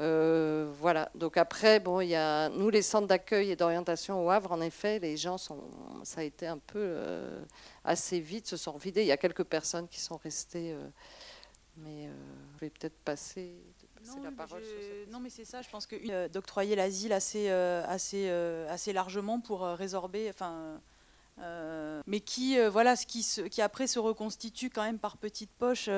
[0.02, 1.10] Euh, voilà.
[1.16, 4.52] Donc après, bon, il y a nous les centres d'accueil et d'orientation au Havre.
[4.52, 5.64] En effet, les gens sont,
[6.04, 7.42] ça a été un peu euh,
[7.84, 9.02] assez vite, se sont vidés.
[9.02, 10.88] Il y a quelques personnes qui sont restées, euh,
[11.78, 12.10] mais
[12.56, 13.54] je vais peut-être passer.
[14.06, 14.62] Non, la parole
[15.10, 15.62] non, mais c'est ça.
[15.62, 18.30] Je pense que d'octroyer l'asile assez, assez,
[18.70, 20.80] assez largement pour résorber, enfin.
[22.06, 25.90] mais qui, voilà, ce qui, qui après se reconstitue quand même par petites poches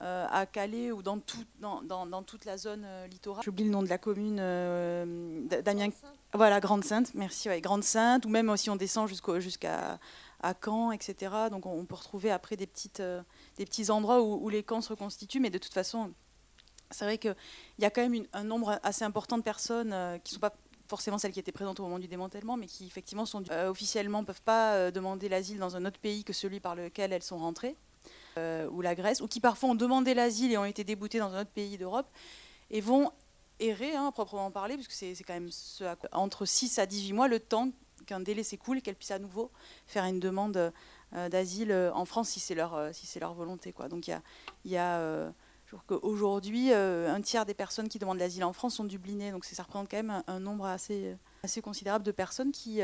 [0.00, 3.42] euh, à Calais ou dans, tout, dans, dans, toute la zone euh, littorale.
[3.44, 5.88] J'oublie le nom de la commune, euh, Damien.
[6.32, 9.98] Voilà, Grande Sainte, merci, ouais, Grande Sainte, ou même si on descend jusqu'à
[10.40, 11.32] à Caen, etc.
[11.50, 13.02] Donc on, peut retrouver après des, petites,
[13.56, 16.12] des petits endroits où, les camps se reconstituent, mais de toute façon,
[16.92, 17.34] c'est vrai qu'il
[17.80, 20.54] y a quand même un nombre assez important de personnes qui ne sont pas
[20.86, 24.26] forcément celles qui étaient présentes au moment du démantèlement, mais qui effectivement sont officiellement ne
[24.26, 27.74] peuvent pas demander l'asile dans un autre pays que celui par lequel elles sont rentrées.
[28.38, 31.34] Euh, ou la Grèce, ou qui parfois ont demandé l'asile et ont été déboutés dans
[31.34, 32.06] un autre pays d'Europe,
[32.70, 33.10] et vont
[33.58, 35.50] errer, hein, proprement parler, puisque c'est quand même
[36.12, 37.70] entre 6 à 18 mois, le temps
[38.06, 39.50] qu'un délai s'écoule et qu'elles puissent à nouveau
[39.86, 40.72] faire une demande
[41.14, 43.72] euh, d'asile euh, en France si c'est leur, si leur volonté.
[43.72, 43.88] Quoi.
[43.88, 44.22] Donc il y a,
[44.64, 45.32] y a
[45.86, 49.90] qu'aujourd'hui, un tiers des personnes qui demandent l'asile en France sont dublinées, donc ça représente
[49.90, 52.80] quand même un, nombre assez, assez considérable de personnes qui,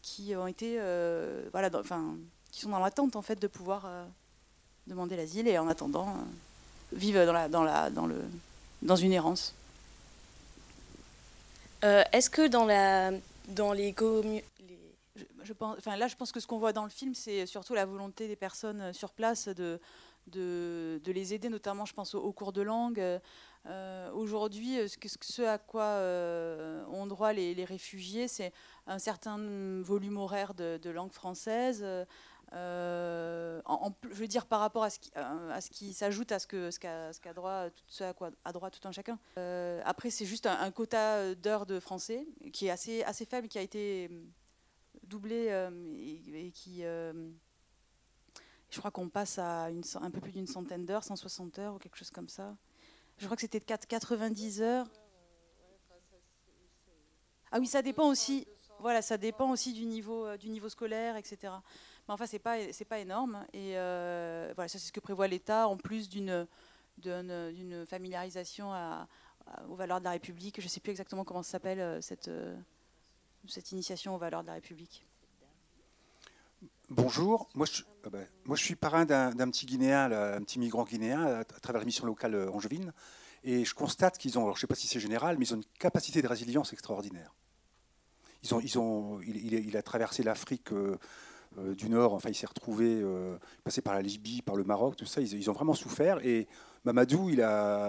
[0.00, 0.78] qui ont été,
[1.52, 1.70] voilà,
[2.50, 3.86] qui sont dans l'attente en fait de pouvoir
[4.86, 6.12] demander l'asile et en attendant euh,
[6.92, 8.22] vivent dans, la, dans, la, dans, le,
[8.82, 9.54] dans une errance.
[11.84, 13.12] Euh, est-ce que dans, la,
[13.48, 14.42] dans les communes...
[15.44, 17.74] Je, pense, enfin, là, je pense que ce qu'on voit dans le film, c'est surtout
[17.74, 19.80] la volonté des personnes euh, sur place de,
[20.28, 23.02] de, de les aider, notamment, je pense, aux, cours de langue.
[24.14, 25.98] Aujourd'hui, ce, ce, à quoi
[26.90, 28.52] ont droit les, les réfugiés, c'est
[28.88, 29.38] un certain
[29.82, 31.84] volume horaire de, de langue française,
[32.54, 33.62] euh,
[34.10, 37.20] je veux dire par rapport à ce qui, euh, ce s'ajoute à ce qu'a ce
[37.20, 39.18] qu droit, tout, à quoi a droit tout un chacun.
[39.38, 43.62] Euh, après, c'est juste un, quota d'heures de français qui est assez, faible, qui a
[43.62, 44.10] été
[45.04, 45.46] doublé
[46.34, 46.82] et, qui.
[46.82, 49.68] je crois qu'on passe à
[50.00, 52.54] un peu plus d'une centaine d'heures, 160 heures ou quelque chose comme ça.
[53.16, 54.88] Je crois que c'était 90 heures.
[57.50, 58.46] Ah oui, ça dépend aussi.
[58.78, 61.52] Voilà, ça dépend aussi du niveau, du niveau scolaire, etc.
[62.12, 63.44] Enfin, c'est pas, c'est pas énorme.
[63.52, 66.46] Et voilà, ça c'est ce que prévoit l'État, en plus d'une,
[67.86, 68.72] familiarisation
[69.68, 70.60] aux valeurs de la République.
[70.60, 72.30] Je ne sais plus exactement comment s'appelle cette,
[73.48, 75.04] cette initiation aux valeurs de la République.
[76.90, 81.22] Bonjour, moi je, ben, moi je suis parrain d'un petit Guinéen, un petit migrant guinéen
[81.22, 82.92] à, travers la mission locale euh, angevine,
[83.44, 85.54] et je constate qu'ils ont, alors je ne sais pas si c'est général, mais ils
[85.54, 87.34] ont une capacité de résilience extraordinaire.
[88.42, 90.98] Ils ont, ils ont, il, a traversé l'Afrique euh,
[91.58, 93.02] euh, du Nord, enfin il s'est retrouvé,
[93.64, 96.24] passé par la Libye, par le Maroc, tout ça, ils, ont vraiment souffert.
[96.24, 96.46] Et
[96.84, 97.30] Mamadou,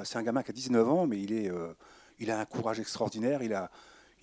[0.03, 1.51] c'est un gamin qui a 19 ans, mais il, est,
[2.19, 3.69] il a un courage extraordinaire, il a,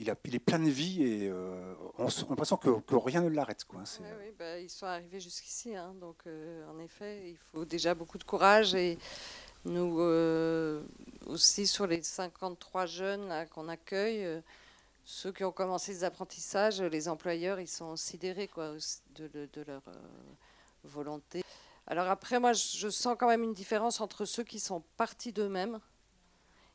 [0.01, 3.65] il, est plein de vie et euh, on, a l'impression que, rien ne l'arrête.
[3.65, 3.83] Quoi.
[4.01, 8.19] oui, bah, ils sont arrivés jusqu'ici, hein, donc euh, en effet, il faut déjà beaucoup
[8.19, 8.99] de courage et
[9.67, 10.83] nous euh,
[11.27, 14.27] aussi sur les 53 jeunes qu'on accueille,
[15.11, 18.75] ceux qui ont commencé les apprentissages, les employeurs, ils sont sidérés quoi,
[19.17, 19.83] de, leur
[20.85, 21.43] volonté.
[21.89, 25.81] Alors après, moi, je sens quand même une différence entre ceux qui sont partis d'eux-mêmes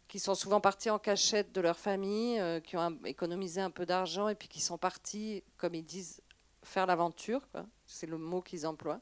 [0.08, 3.88] qui sont souvent partis en cachette de leur famille, euh, qui ont économisé un peu
[3.88, 6.22] d'argent et puis qui sont partis, comme ils disent,
[6.64, 7.42] faire l'aventure,
[7.88, 9.00] c'est le mot qu'ils emploient,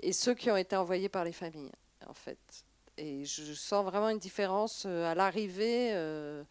[0.00, 1.72] et ceux qui ont été envoyés par les familles,
[2.06, 2.64] en fait.
[2.96, 5.90] Et je sens vraiment une différence euh, à l'arrivée.
[5.92, 6.44] Euh,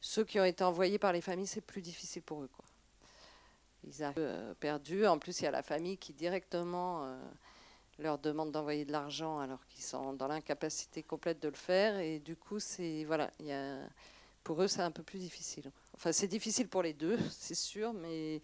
[0.00, 2.50] ceux qui ont été envoyés par les familles, c'est plus difficile pour eux.
[3.84, 5.06] Ils arrivent perdus.
[5.06, 7.18] En plus, il y a la famille qui directement
[7.98, 11.98] leur demande d'envoyer de l'argent alors qu'ils sont dans l'incapacité complète de le faire.
[11.98, 13.30] Et du coup, c'est voilà,
[14.44, 15.70] pour eux, c'est un peu plus difficile.
[15.94, 18.40] Enfin, c'est difficile pour les deux, c'est sûr, mais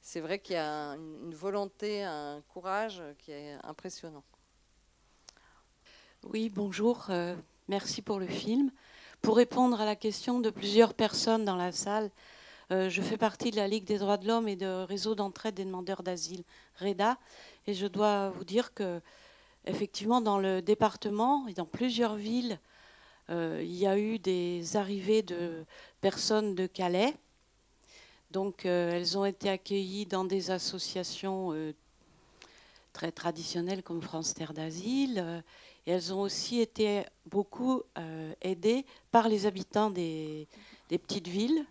[0.00, 4.24] c'est vrai qu'il y a une volonté, un courage qui est impressionnant.
[6.22, 7.06] Oui, bonjour.
[7.10, 7.36] Euh,
[7.68, 8.70] merci pour le film.
[9.24, 12.10] Pour répondre à la question de plusieurs personnes dans la salle,
[12.70, 15.54] euh, je fais partie de la Ligue des droits de l'homme et de réseau d'entraide
[15.54, 16.44] des demandeurs d'asile,
[16.76, 17.16] REDA.
[17.66, 19.00] Et je dois vous dire que,
[19.64, 22.60] effectivement, dans le département et dans plusieurs villes,
[23.30, 25.64] euh, il y a eu des arrivées de
[26.02, 27.14] personnes de Calais.
[28.30, 31.72] Donc, euh, elles ont été accueillies dans des associations
[32.92, 35.42] très traditionnelles comme France Terre d'Asile.
[35.86, 37.82] Et elles ont aussi été beaucoup
[38.40, 40.48] aidées par les habitants des
[40.88, 41.66] petites villes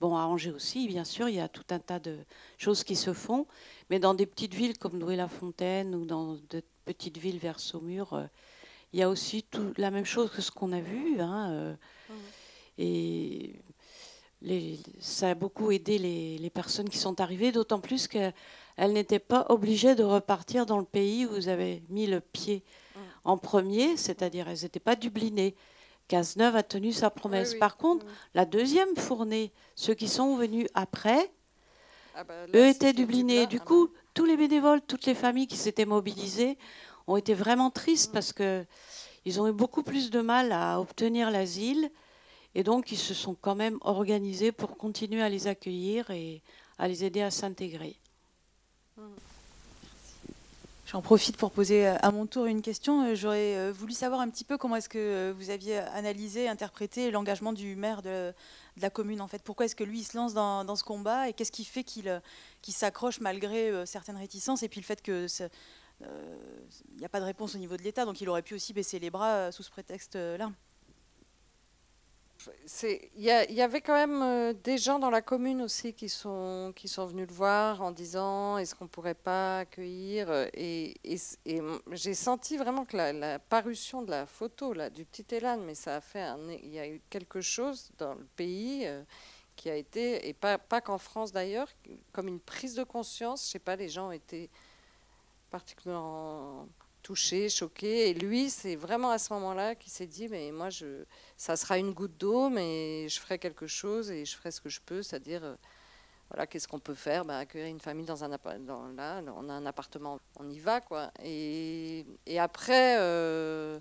[0.00, 2.18] Bon, à Angers aussi, bien sûr, il y a tout un tas de
[2.58, 3.46] choses qui se font,
[3.88, 8.24] mais dans des petites villes comme Douai-la-Fontaine ou dans de petites villes vers Saumur, euh,
[8.92, 11.18] il y a aussi tout, la même chose que ce qu'on a vu.
[11.20, 11.74] Hein, euh,
[12.10, 12.14] mmh.
[12.78, 13.60] Et
[15.00, 18.32] ça a beaucoup aidé les, personnes qui sont arrivées, d'autant plus qu'elles
[18.92, 22.62] n'étaient pas obligées de repartir dans le pays où vous avez mis le pied.
[23.26, 25.54] En premier, c'est-à-dire elles n'étaient pas dublinées.
[26.08, 27.54] Cazeneuve a tenu sa promesse.
[27.54, 31.32] Par contre, la deuxième fournée, ceux qui sont venus après,
[32.14, 33.46] ah bah eux étaient dublinés.
[33.46, 36.56] Du coup, tous les bénévoles, toutes les familles qui s'étaient mobilisées
[37.08, 38.64] ont été vraiment tristes parce que
[39.24, 41.90] ils ont eu beaucoup plus de mal à obtenir l'asile
[42.54, 46.42] et donc ils se sont quand même organisés pour continuer à les accueillir et
[46.78, 47.96] à les aider à s'intégrer.
[48.96, 49.02] Mmh.
[50.86, 53.02] J'en profite pour poser euh, à mon tour une question.
[53.02, 57.10] Euh, j'aurais euh, voulu savoir un petit peu comment est-ce que vous aviez analysé, interprété
[57.10, 58.32] l'engagement du maire de,
[58.80, 59.20] la commune.
[59.20, 61.64] En fait, pourquoi est-ce que lui il se lance dans, ce combat et qu'est-ce qui
[61.64, 62.20] fait qu'il
[62.68, 65.26] s'accroche malgré certaines réticences et puis le fait que
[66.02, 68.74] il n'y a pas de réponse au niveau de l'État, donc il aurait pu aussi
[68.74, 70.52] baisser les bras sous ce prétexte-là?
[73.16, 73.30] Il y,
[73.62, 77.26] avait quand même euh, des gens dans la commune aussi qui sont, qui sont venus
[77.28, 80.94] le voir en disant est-ce qu'on pourrait pas accueillir euh, et,
[81.92, 85.96] j'ai senti vraiment que la, parution de la photo là, du petit Elan, mais ça
[85.96, 86.26] a fait
[86.62, 89.02] il y a eu quelque chose dans le pays euh,
[89.56, 91.68] qui a été, et pas, pas qu'en France d'ailleurs,
[92.12, 93.46] comme une prise de conscience.
[93.46, 94.50] Je sais pas, les gens ont été
[95.50, 96.68] particulièrement
[97.06, 98.10] touché, choqué.
[98.10, 101.04] Et lui, c'est vraiment à ce moment-là qu'il s'est dit, mais moi, je,
[101.36, 104.68] ça sera une goutte d'eau, mais je ferai quelque chose et je ferai ce que
[104.68, 105.54] je peux, c'est-à-dire, euh,
[106.30, 107.24] voilà, qu'est-ce qu'on peut faire?
[107.24, 108.88] Bah, Accueillir une famille dans un appartement.
[108.88, 111.12] Là, on a un appartement, on y va, quoi.
[111.22, 112.04] Et,
[112.40, 113.78] après, euh,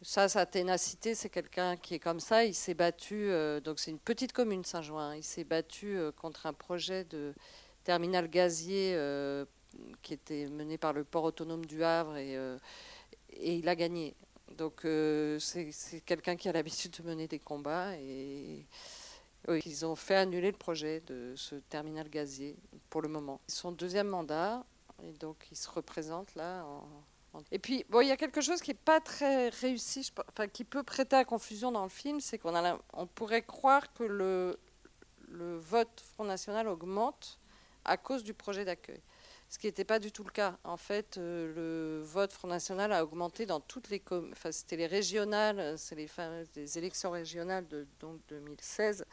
[0.00, 2.44] ça, sa ténacité, c'est quelqu'un qui est comme ça.
[2.44, 5.16] Il s'est battu, euh, donc c'est une petite commune, Saint-Jouin.
[5.16, 7.34] Il s'est battu contre un projet de
[7.82, 8.94] terminal gazier
[10.02, 12.58] qui était mené par le port autonome du Havre et, euh,
[13.40, 14.14] il a gagné.
[14.56, 18.66] Donc euh, c'est quelqu'un qui a l'habitude de mener des combats et
[19.48, 22.56] ils ont fait annuler le projet de ce terminal gazier
[22.90, 23.40] pour le moment.
[23.48, 24.64] Son deuxième mandat
[25.02, 26.64] et donc il se représente là.
[27.50, 30.64] Et puis bon, il y a quelque chose qui n'est pas très réussi, enfin qui
[30.64, 32.52] peut prêter à confusion dans le film, c'est qu'on
[32.92, 34.58] on pourrait croire que le
[35.56, 37.38] vote Front National augmente
[37.84, 39.00] à cause du projet d'accueil.
[39.52, 40.56] Ce qui n'était pas du tout le cas.
[40.64, 44.32] En fait, euh, le vote Front National a augmenté dans toutes les communes.
[44.32, 46.08] Enfin, c'était les régionales, c'est les,
[46.56, 49.04] les, élections régionales de donc 2016,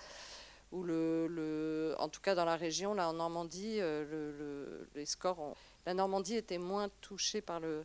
[0.71, 5.93] où le, en tout cas dans la région, là en Normandie, euh, les scores, la
[5.93, 7.83] Normandie était moins touchée par le,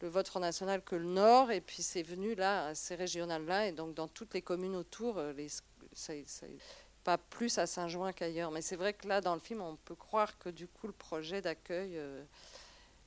[0.00, 3.92] vote Front National que le Nord, et puis c'est venu là, ces régionales-là, et donc
[3.92, 5.48] dans toutes les communes autour, euh, les,
[7.06, 8.50] pas plus à Saint-Jouin qu'ailleurs.
[8.50, 10.92] Mais c'est vrai que là, dans le film, on peut croire que du coup, le
[10.92, 12.24] projet d'accueil, euh,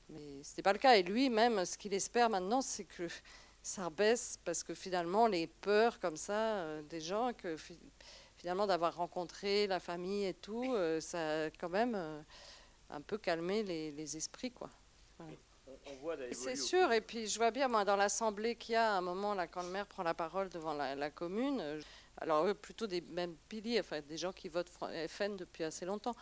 [0.08, 0.96] mais ce n'était pas le cas.
[0.96, 3.06] Et lui, même, ce qu'il espère maintenant, c'est que
[3.62, 7.56] ça rebaisse, parce que finalement, les peurs comme ça euh, des gens, que
[8.38, 11.94] finalement, d'avoir rencontré la famille et tout, ça a quand même
[12.88, 14.70] un peu calmé les, esprits, quoi.
[16.32, 19.02] C'est sûr, et puis je vois bien, moi, dans l'assemblée qu'il y a, à un
[19.02, 21.62] moment, là, quand le maire prend la parole devant la, commune,
[22.16, 24.70] alors plutôt des mêmes piliers, enfin, des gens qui votent
[25.08, 26.14] FN depuis assez longtemps,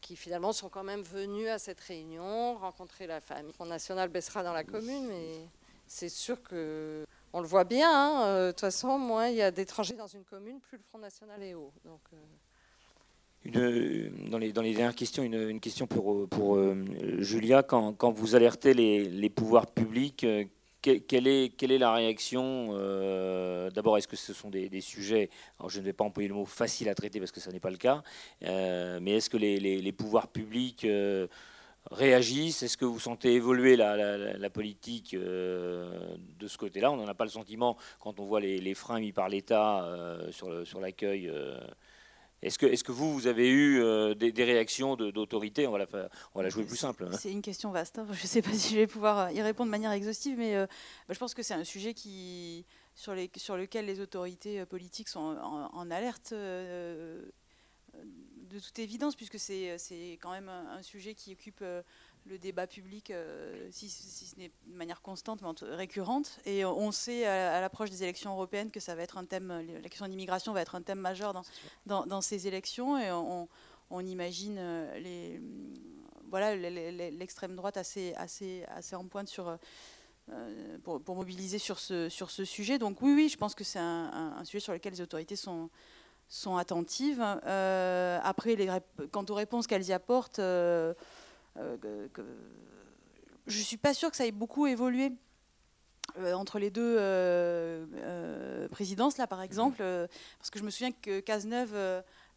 [0.00, 3.46] qui finalement sont quand même venus à cette réunion, rencontrer la famille.
[3.46, 5.48] Le Front National baissera dans la commune, mais
[5.86, 7.90] c'est sûr que on le voit bien.
[7.90, 10.84] Hein, euh, de toute façon, moins il y a d'étrangers dans une commune, plus le
[10.84, 11.72] Front National est haut.
[11.84, 12.00] Donc,
[13.54, 16.84] euh, dans, les, dernières questions, une, question pour, euh,
[17.18, 17.62] Julia.
[17.62, 20.26] Quand, vous alertez les pouvoirs publics,
[20.86, 25.30] euh, quelle, est, la réaction euh, D'abord, est-ce que ce sont des, sujets,
[25.66, 27.70] je ne vais pas employer le mot facile à traiter parce que ce n'est pas
[27.70, 28.02] le cas,
[28.42, 30.86] mais est-ce que les, pouvoirs publics
[31.90, 32.62] réagissent?
[32.62, 36.92] Est-ce que vous sentez évoluer la, politique de ce côté-là?
[36.92, 39.84] On n'en a pas le sentiment quand on voit les, freins mis par l'État
[40.30, 41.30] sur l'accueil.
[42.40, 45.66] Est-ce que, vous, vous avez eu euh, des, réactions d'autorité?
[45.66, 45.86] On, va la,
[46.34, 47.04] on va la jouer plus simple.
[47.04, 47.16] Hein.
[47.18, 47.98] C'est une question vaste.
[47.98, 48.06] Hein.
[48.12, 50.54] Je ne sais pas si je vais pouvoir euh, y répondre de manière exhaustive, mais
[50.54, 50.66] euh,
[51.08, 52.64] bah, je pense que c'est un sujet qui,
[52.94, 55.36] sur, les, sur, lequel les autorités politiques sont
[55.72, 56.32] en, alerte
[58.50, 61.62] de toute évidence, puisque c'est quand même un, sujet qui occupe
[62.28, 66.38] le débat public, euh, si, ce n'est de manière constante, mais récurrente.
[66.44, 69.88] Et on sait à, l'approche des élections européennes que ça va être un thème, la
[69.88, 71.32] question de l'immigration va être un thème majeur
[71.86, 72.98] dans, dans, ces élections.
[72.98, 73.10] Et
[73.90, 75.40] on, imagine euh, les,
[76.30, 79.58] voilà, l'extrême droite assez, assez, assez en pointe sur,
[80.30, 82.78] euh, pour, mobiliser sur ce, sur ce sujet.
[82.78, 85.70] Donc oui, oui, je pense que c'est un, sujet sur lequel les autorités sont,
[86.28, 87.20] sont attentives.
[87.20, 88.68] après, les,
[89.10, 90.40] quant aux réponses qu'elles y apportent,
[91.58, 92.08] euh,
[93.46, 95.12] je ne suis pas sûre que ça ait beaucoup évolué.
[96.18, 99.76] Euh, entre les deux euh, présidences, là, par exemple,
[100.38, 101.76] parce que je me souviens que Cazeneuve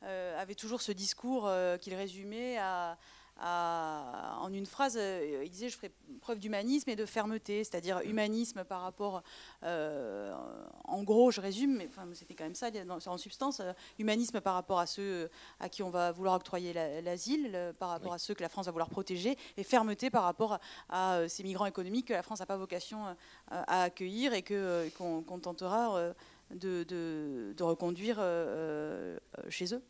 [0.01, 2.97] avait toujours ce discours qu'il résumait à,
[3.43, 8.63] en une phrase, euh, il disait je ferai preuve d'humanisme et de fermeté, c'est-à-dire humanisme
[8.63, 9.23] par rapport,
[9.63, 10.33] euh,
[10.83, 12.69] en gros, je résume, mais enfin, c'était quand même ça
[13.07, 15.29] en substance, euh, humanisme par rapport à ceux
[15.59, 18.71] à qui on va vouloir octroyer l'asile, par rapport à ceux que la France va
[18.71, 22.57] vouloir protéger, et fermeté par rapport à, ces migrants économiques que la France n'a pas
[22.57, 23.05] vocation
[23.49, 26.13] à accueillir et qu'on tentera
[26.51, 28.17] de, de reconduire
[29.49, 29.81] chez eux.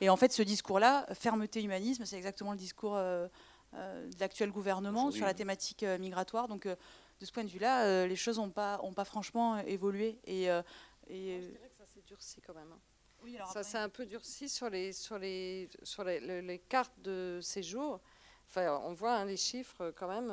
[0.00, 3.28] Et en fait, ce discours-là, fermeté, humanisme, c'est exactement le discours euh,
[3.74, 6.48] euh, de l'actuel gouvernement sur la thématique euh, migratoire.
[6.48, 10.18] Donc, de ce point de vue-là, les choses n'ont pas, ont pas franchement évolué.
[10.24, 12.72] Et, et je dirais que ça s'est durci quand même.
[12.72, 12.80] Hein.
[13.22, 17.38] Oui, alors ça s'est un peu durci sur les, sur les, sur les, cartes de
[17.40, 18.00] séjour.
[18.48, 20.28] Enfin, on voit hein, les chiffres quand même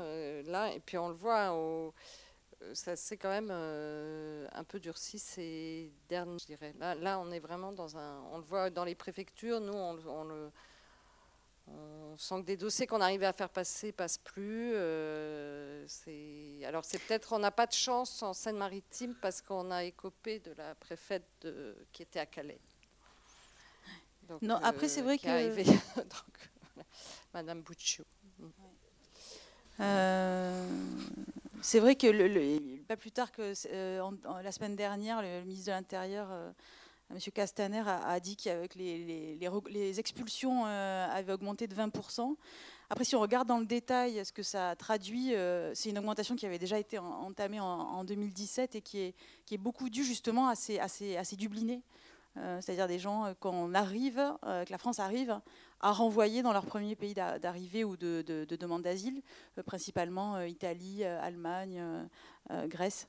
[0.47, 1.91] là, et puis on le voit au euh,
[2.74, 6.74] ça s'est quand même euh, un peu durci ces derniers, je dirais.
[6.80, 8.22] Là, là, on est vraiment dans un.
[8.32, 10.51] On le voit dans les préfectures, nous, on, le.
[11.68, 14.72] On sent que des dossiers qu'on arrivait à faire passer passent plus.
[14.74, 15.88] Euh,
[16.66, 20.53] alors c'est peut-être on n'a pas de chance en Seine-Maritime parce qu'on a écopé de
[20.57, 22.59] la préfète de, qui était à Calais.
[24.41, 25.64] non, après c'est vrai que arrivé,
[27.34, 28.03] Madame Bouchou.
[29.80, 30.68] Euh,
[31.62, 34.12] c'est vrai que pas plus tard que euh,
[34.43, 36.51] la semaine dernière, le, ministre de l'Intérieur, euh,
[37.12, 37.18] M.
[37.34, 42.36] Castaner, a, dit qu'avec les, expulsions avaient augmenté de 20%.
[42.89, 45.34] Après, si on regarde dans le détail ce que ça traduit,
[45.74, 49.14] c'est une augmentation qui avait déjà été entamée en, 2017 et qui
[49.51, 50.88] est, beaucoup due justement à ces, à
[52.62, 55.38] c'est-à-dire des gens, quand arrive, que la France arrive,
[55.82, 59.21] à renvoyer dans leur premier pays d'arrivée ou de, demande d'asile,
[59.57, 61.82] euh, principalement euh, Italie, euh, Allemagne,
[62.67, 63.07] Grèce.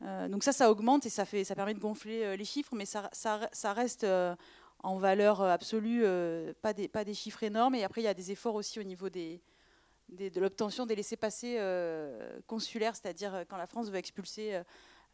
[0.00, 3.10] donc ça, ça augmente et ça, fait, ça permet de gonfler les chiffres, mais ça,
[3.72, 4.06] reste
[4.82, 6.04] en valeur absolue
[6.62, 7.74] pas, des, pas des chiffres énormes.
[7.74, 9.40] Et après, il y a des efforts aussi au niveau de
[10.38, 11.58] l'obtention des laissés-passer
[12.46, 14.60] consulaires, c'est-à-dire quand la France veut expulser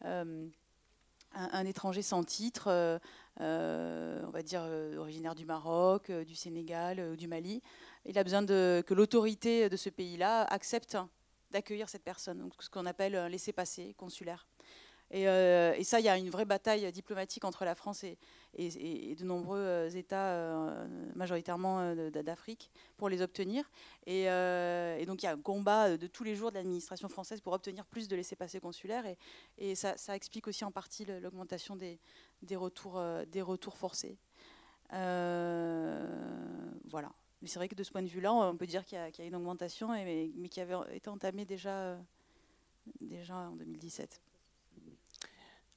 [0.03, 2.99] un, étranger sans titre,
[3.39, 4.63] on va dire
[4.97, 7.61] originaire du Maroc, du Sénégal ou du Mali.
[8.05, 10.97] Il a besoin que l'autorité de ce pays-là accepte
[11.51, 14.47] d'accueillir cette personne, donc ce qu'on appelle un laissez-passer consulaire.
[15.13, 18.17] Euh, et, ça, il y a une vraie bataille diplomatique entre la France et,
[18.57, 23.69] de nombreux euh, États, euh, majoritairement d'Afrique, pour les obtenir.
[24.05, 24.25] Et,
[25.05, 27.85] donc il y a un combat de tous les jours de l'administration française pour obtenir
[27.85, 29.05] plus de laissés-passer consulaires.
[29.57, 31.99] Et, ça, explique aussi en partie l'augmentation des,
[32.55, 34.17] retours, des retours forcés.
[34.91, 37.11] voilà.
[37.41, 39.25] Mais c'est vrai que de ce point de vue-là, on peut dire qu'il y, a
[39.25, 41.97] une augmentation, mais, mais qui avait été entamée déjà,
[43.01, 44.21] déjà en 2017.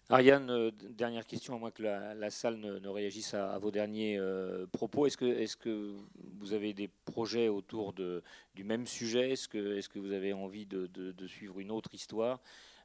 [0.08, 4.64] Ariane, euh, dernière question, à moins que la, salle ne, réagisse à, vos derniers euh,
[4.66, 5.06] propos.
[5.06, 5.96] Est-ce que, est que,
[6.38, 9.32] vous avez des projets autour du même sujet?
[9.32, 12.40] Est-ce que, est que, vous avez envie de, suivre une autre histoire?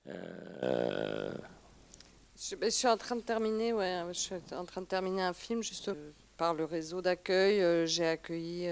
[0.07, 1.31] Euh,
[2.37, 5.61] je, suis en train de terminer, ouais, je suis en train de terminer un film
[5.63, 5.91] juste
[6.37, 7.87] par le réseau d'accueil.
[7.87, 8.69] J'ai accueilli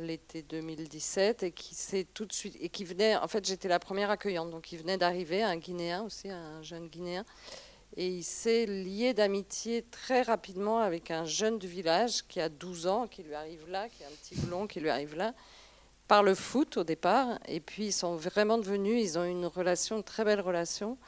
[0.00, 3.78] l'été 2017 et qui s'est tout de suite et qui venait en fait j'étais la
[3.78, 7.24] première accueillante donc il venait d'arriver un Guinéen aussi un jeune Guinéen
[7.96, 12.86] et il s'est lié d'amitié très rapidement avec un jeune du village qui a 12
[12.86, 15.34] ans qui lui arrive là qui est un petit blond qui lui arrive là
[16.08, 19.96] par le foot au départ et puis ils sont vraiment devenus ils ont une relation
[19.96, 20.98] une très belle relation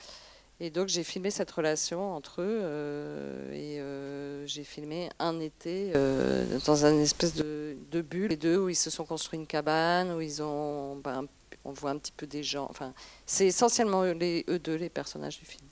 [0.63, 5.91] et donc j'ai filmé cette relation entre eux euh, et euh, j'ai filmé un été
[5.97, 10.13] euh, dans un espèce de, bulle, les deux où ils se sont construits une cabane,
[10.13, 11.27] où ils ont, ben,
[11.65, 12.69] on voit un petit peu des gens.
[12.71, 12.95] Enfin,
[13.27, 14.15] c'est essentiellement eux
[14.61, 15.67] deux les personnages du film.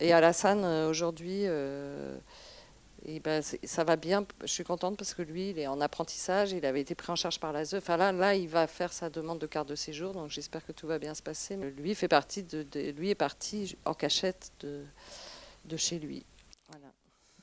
[0.00, 1.44] Et Alassane aujourd'hui
[3.04, 4.26] et ben, ça va bien.
[4.42, 6.52] Je suis contente parce que lui, il est en apprentissage.
[6.52, 7.74] Il avait été pris en charge par l'ASE.
[7.74, 10.12] Enfin là, là, il va faire sa demande de carte de séjour.
[10.12, 11.56] Donc j'espère que tout va bien se passer.
[11.56, 14.84] Mais lui fait partie de, lui est parti en cachette de,
[15.64, 16.24] de chez lui.
[16.68, 16.92] Voilà.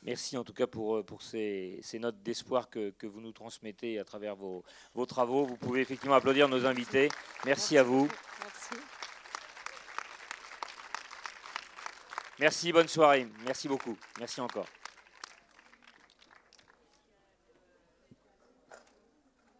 [0.04, 3.98] Merci en tout cas pour, pour ces, ces notes d'espoir que, que, vous nous transmettez
[3.98, 5.46] à travers vos, vos, travaux.
[5.46, 7.10] Vous pouvez effectivement applaudir nos invités.
[7.46, 8.08] Merci, à vous.
[8.42, 8.84] Merci.
[12.38, 13.28] Merci, bonne soirée.
[13.46, 13.98] Merci beaucoup.
[14.20, 14.68] Merci encore.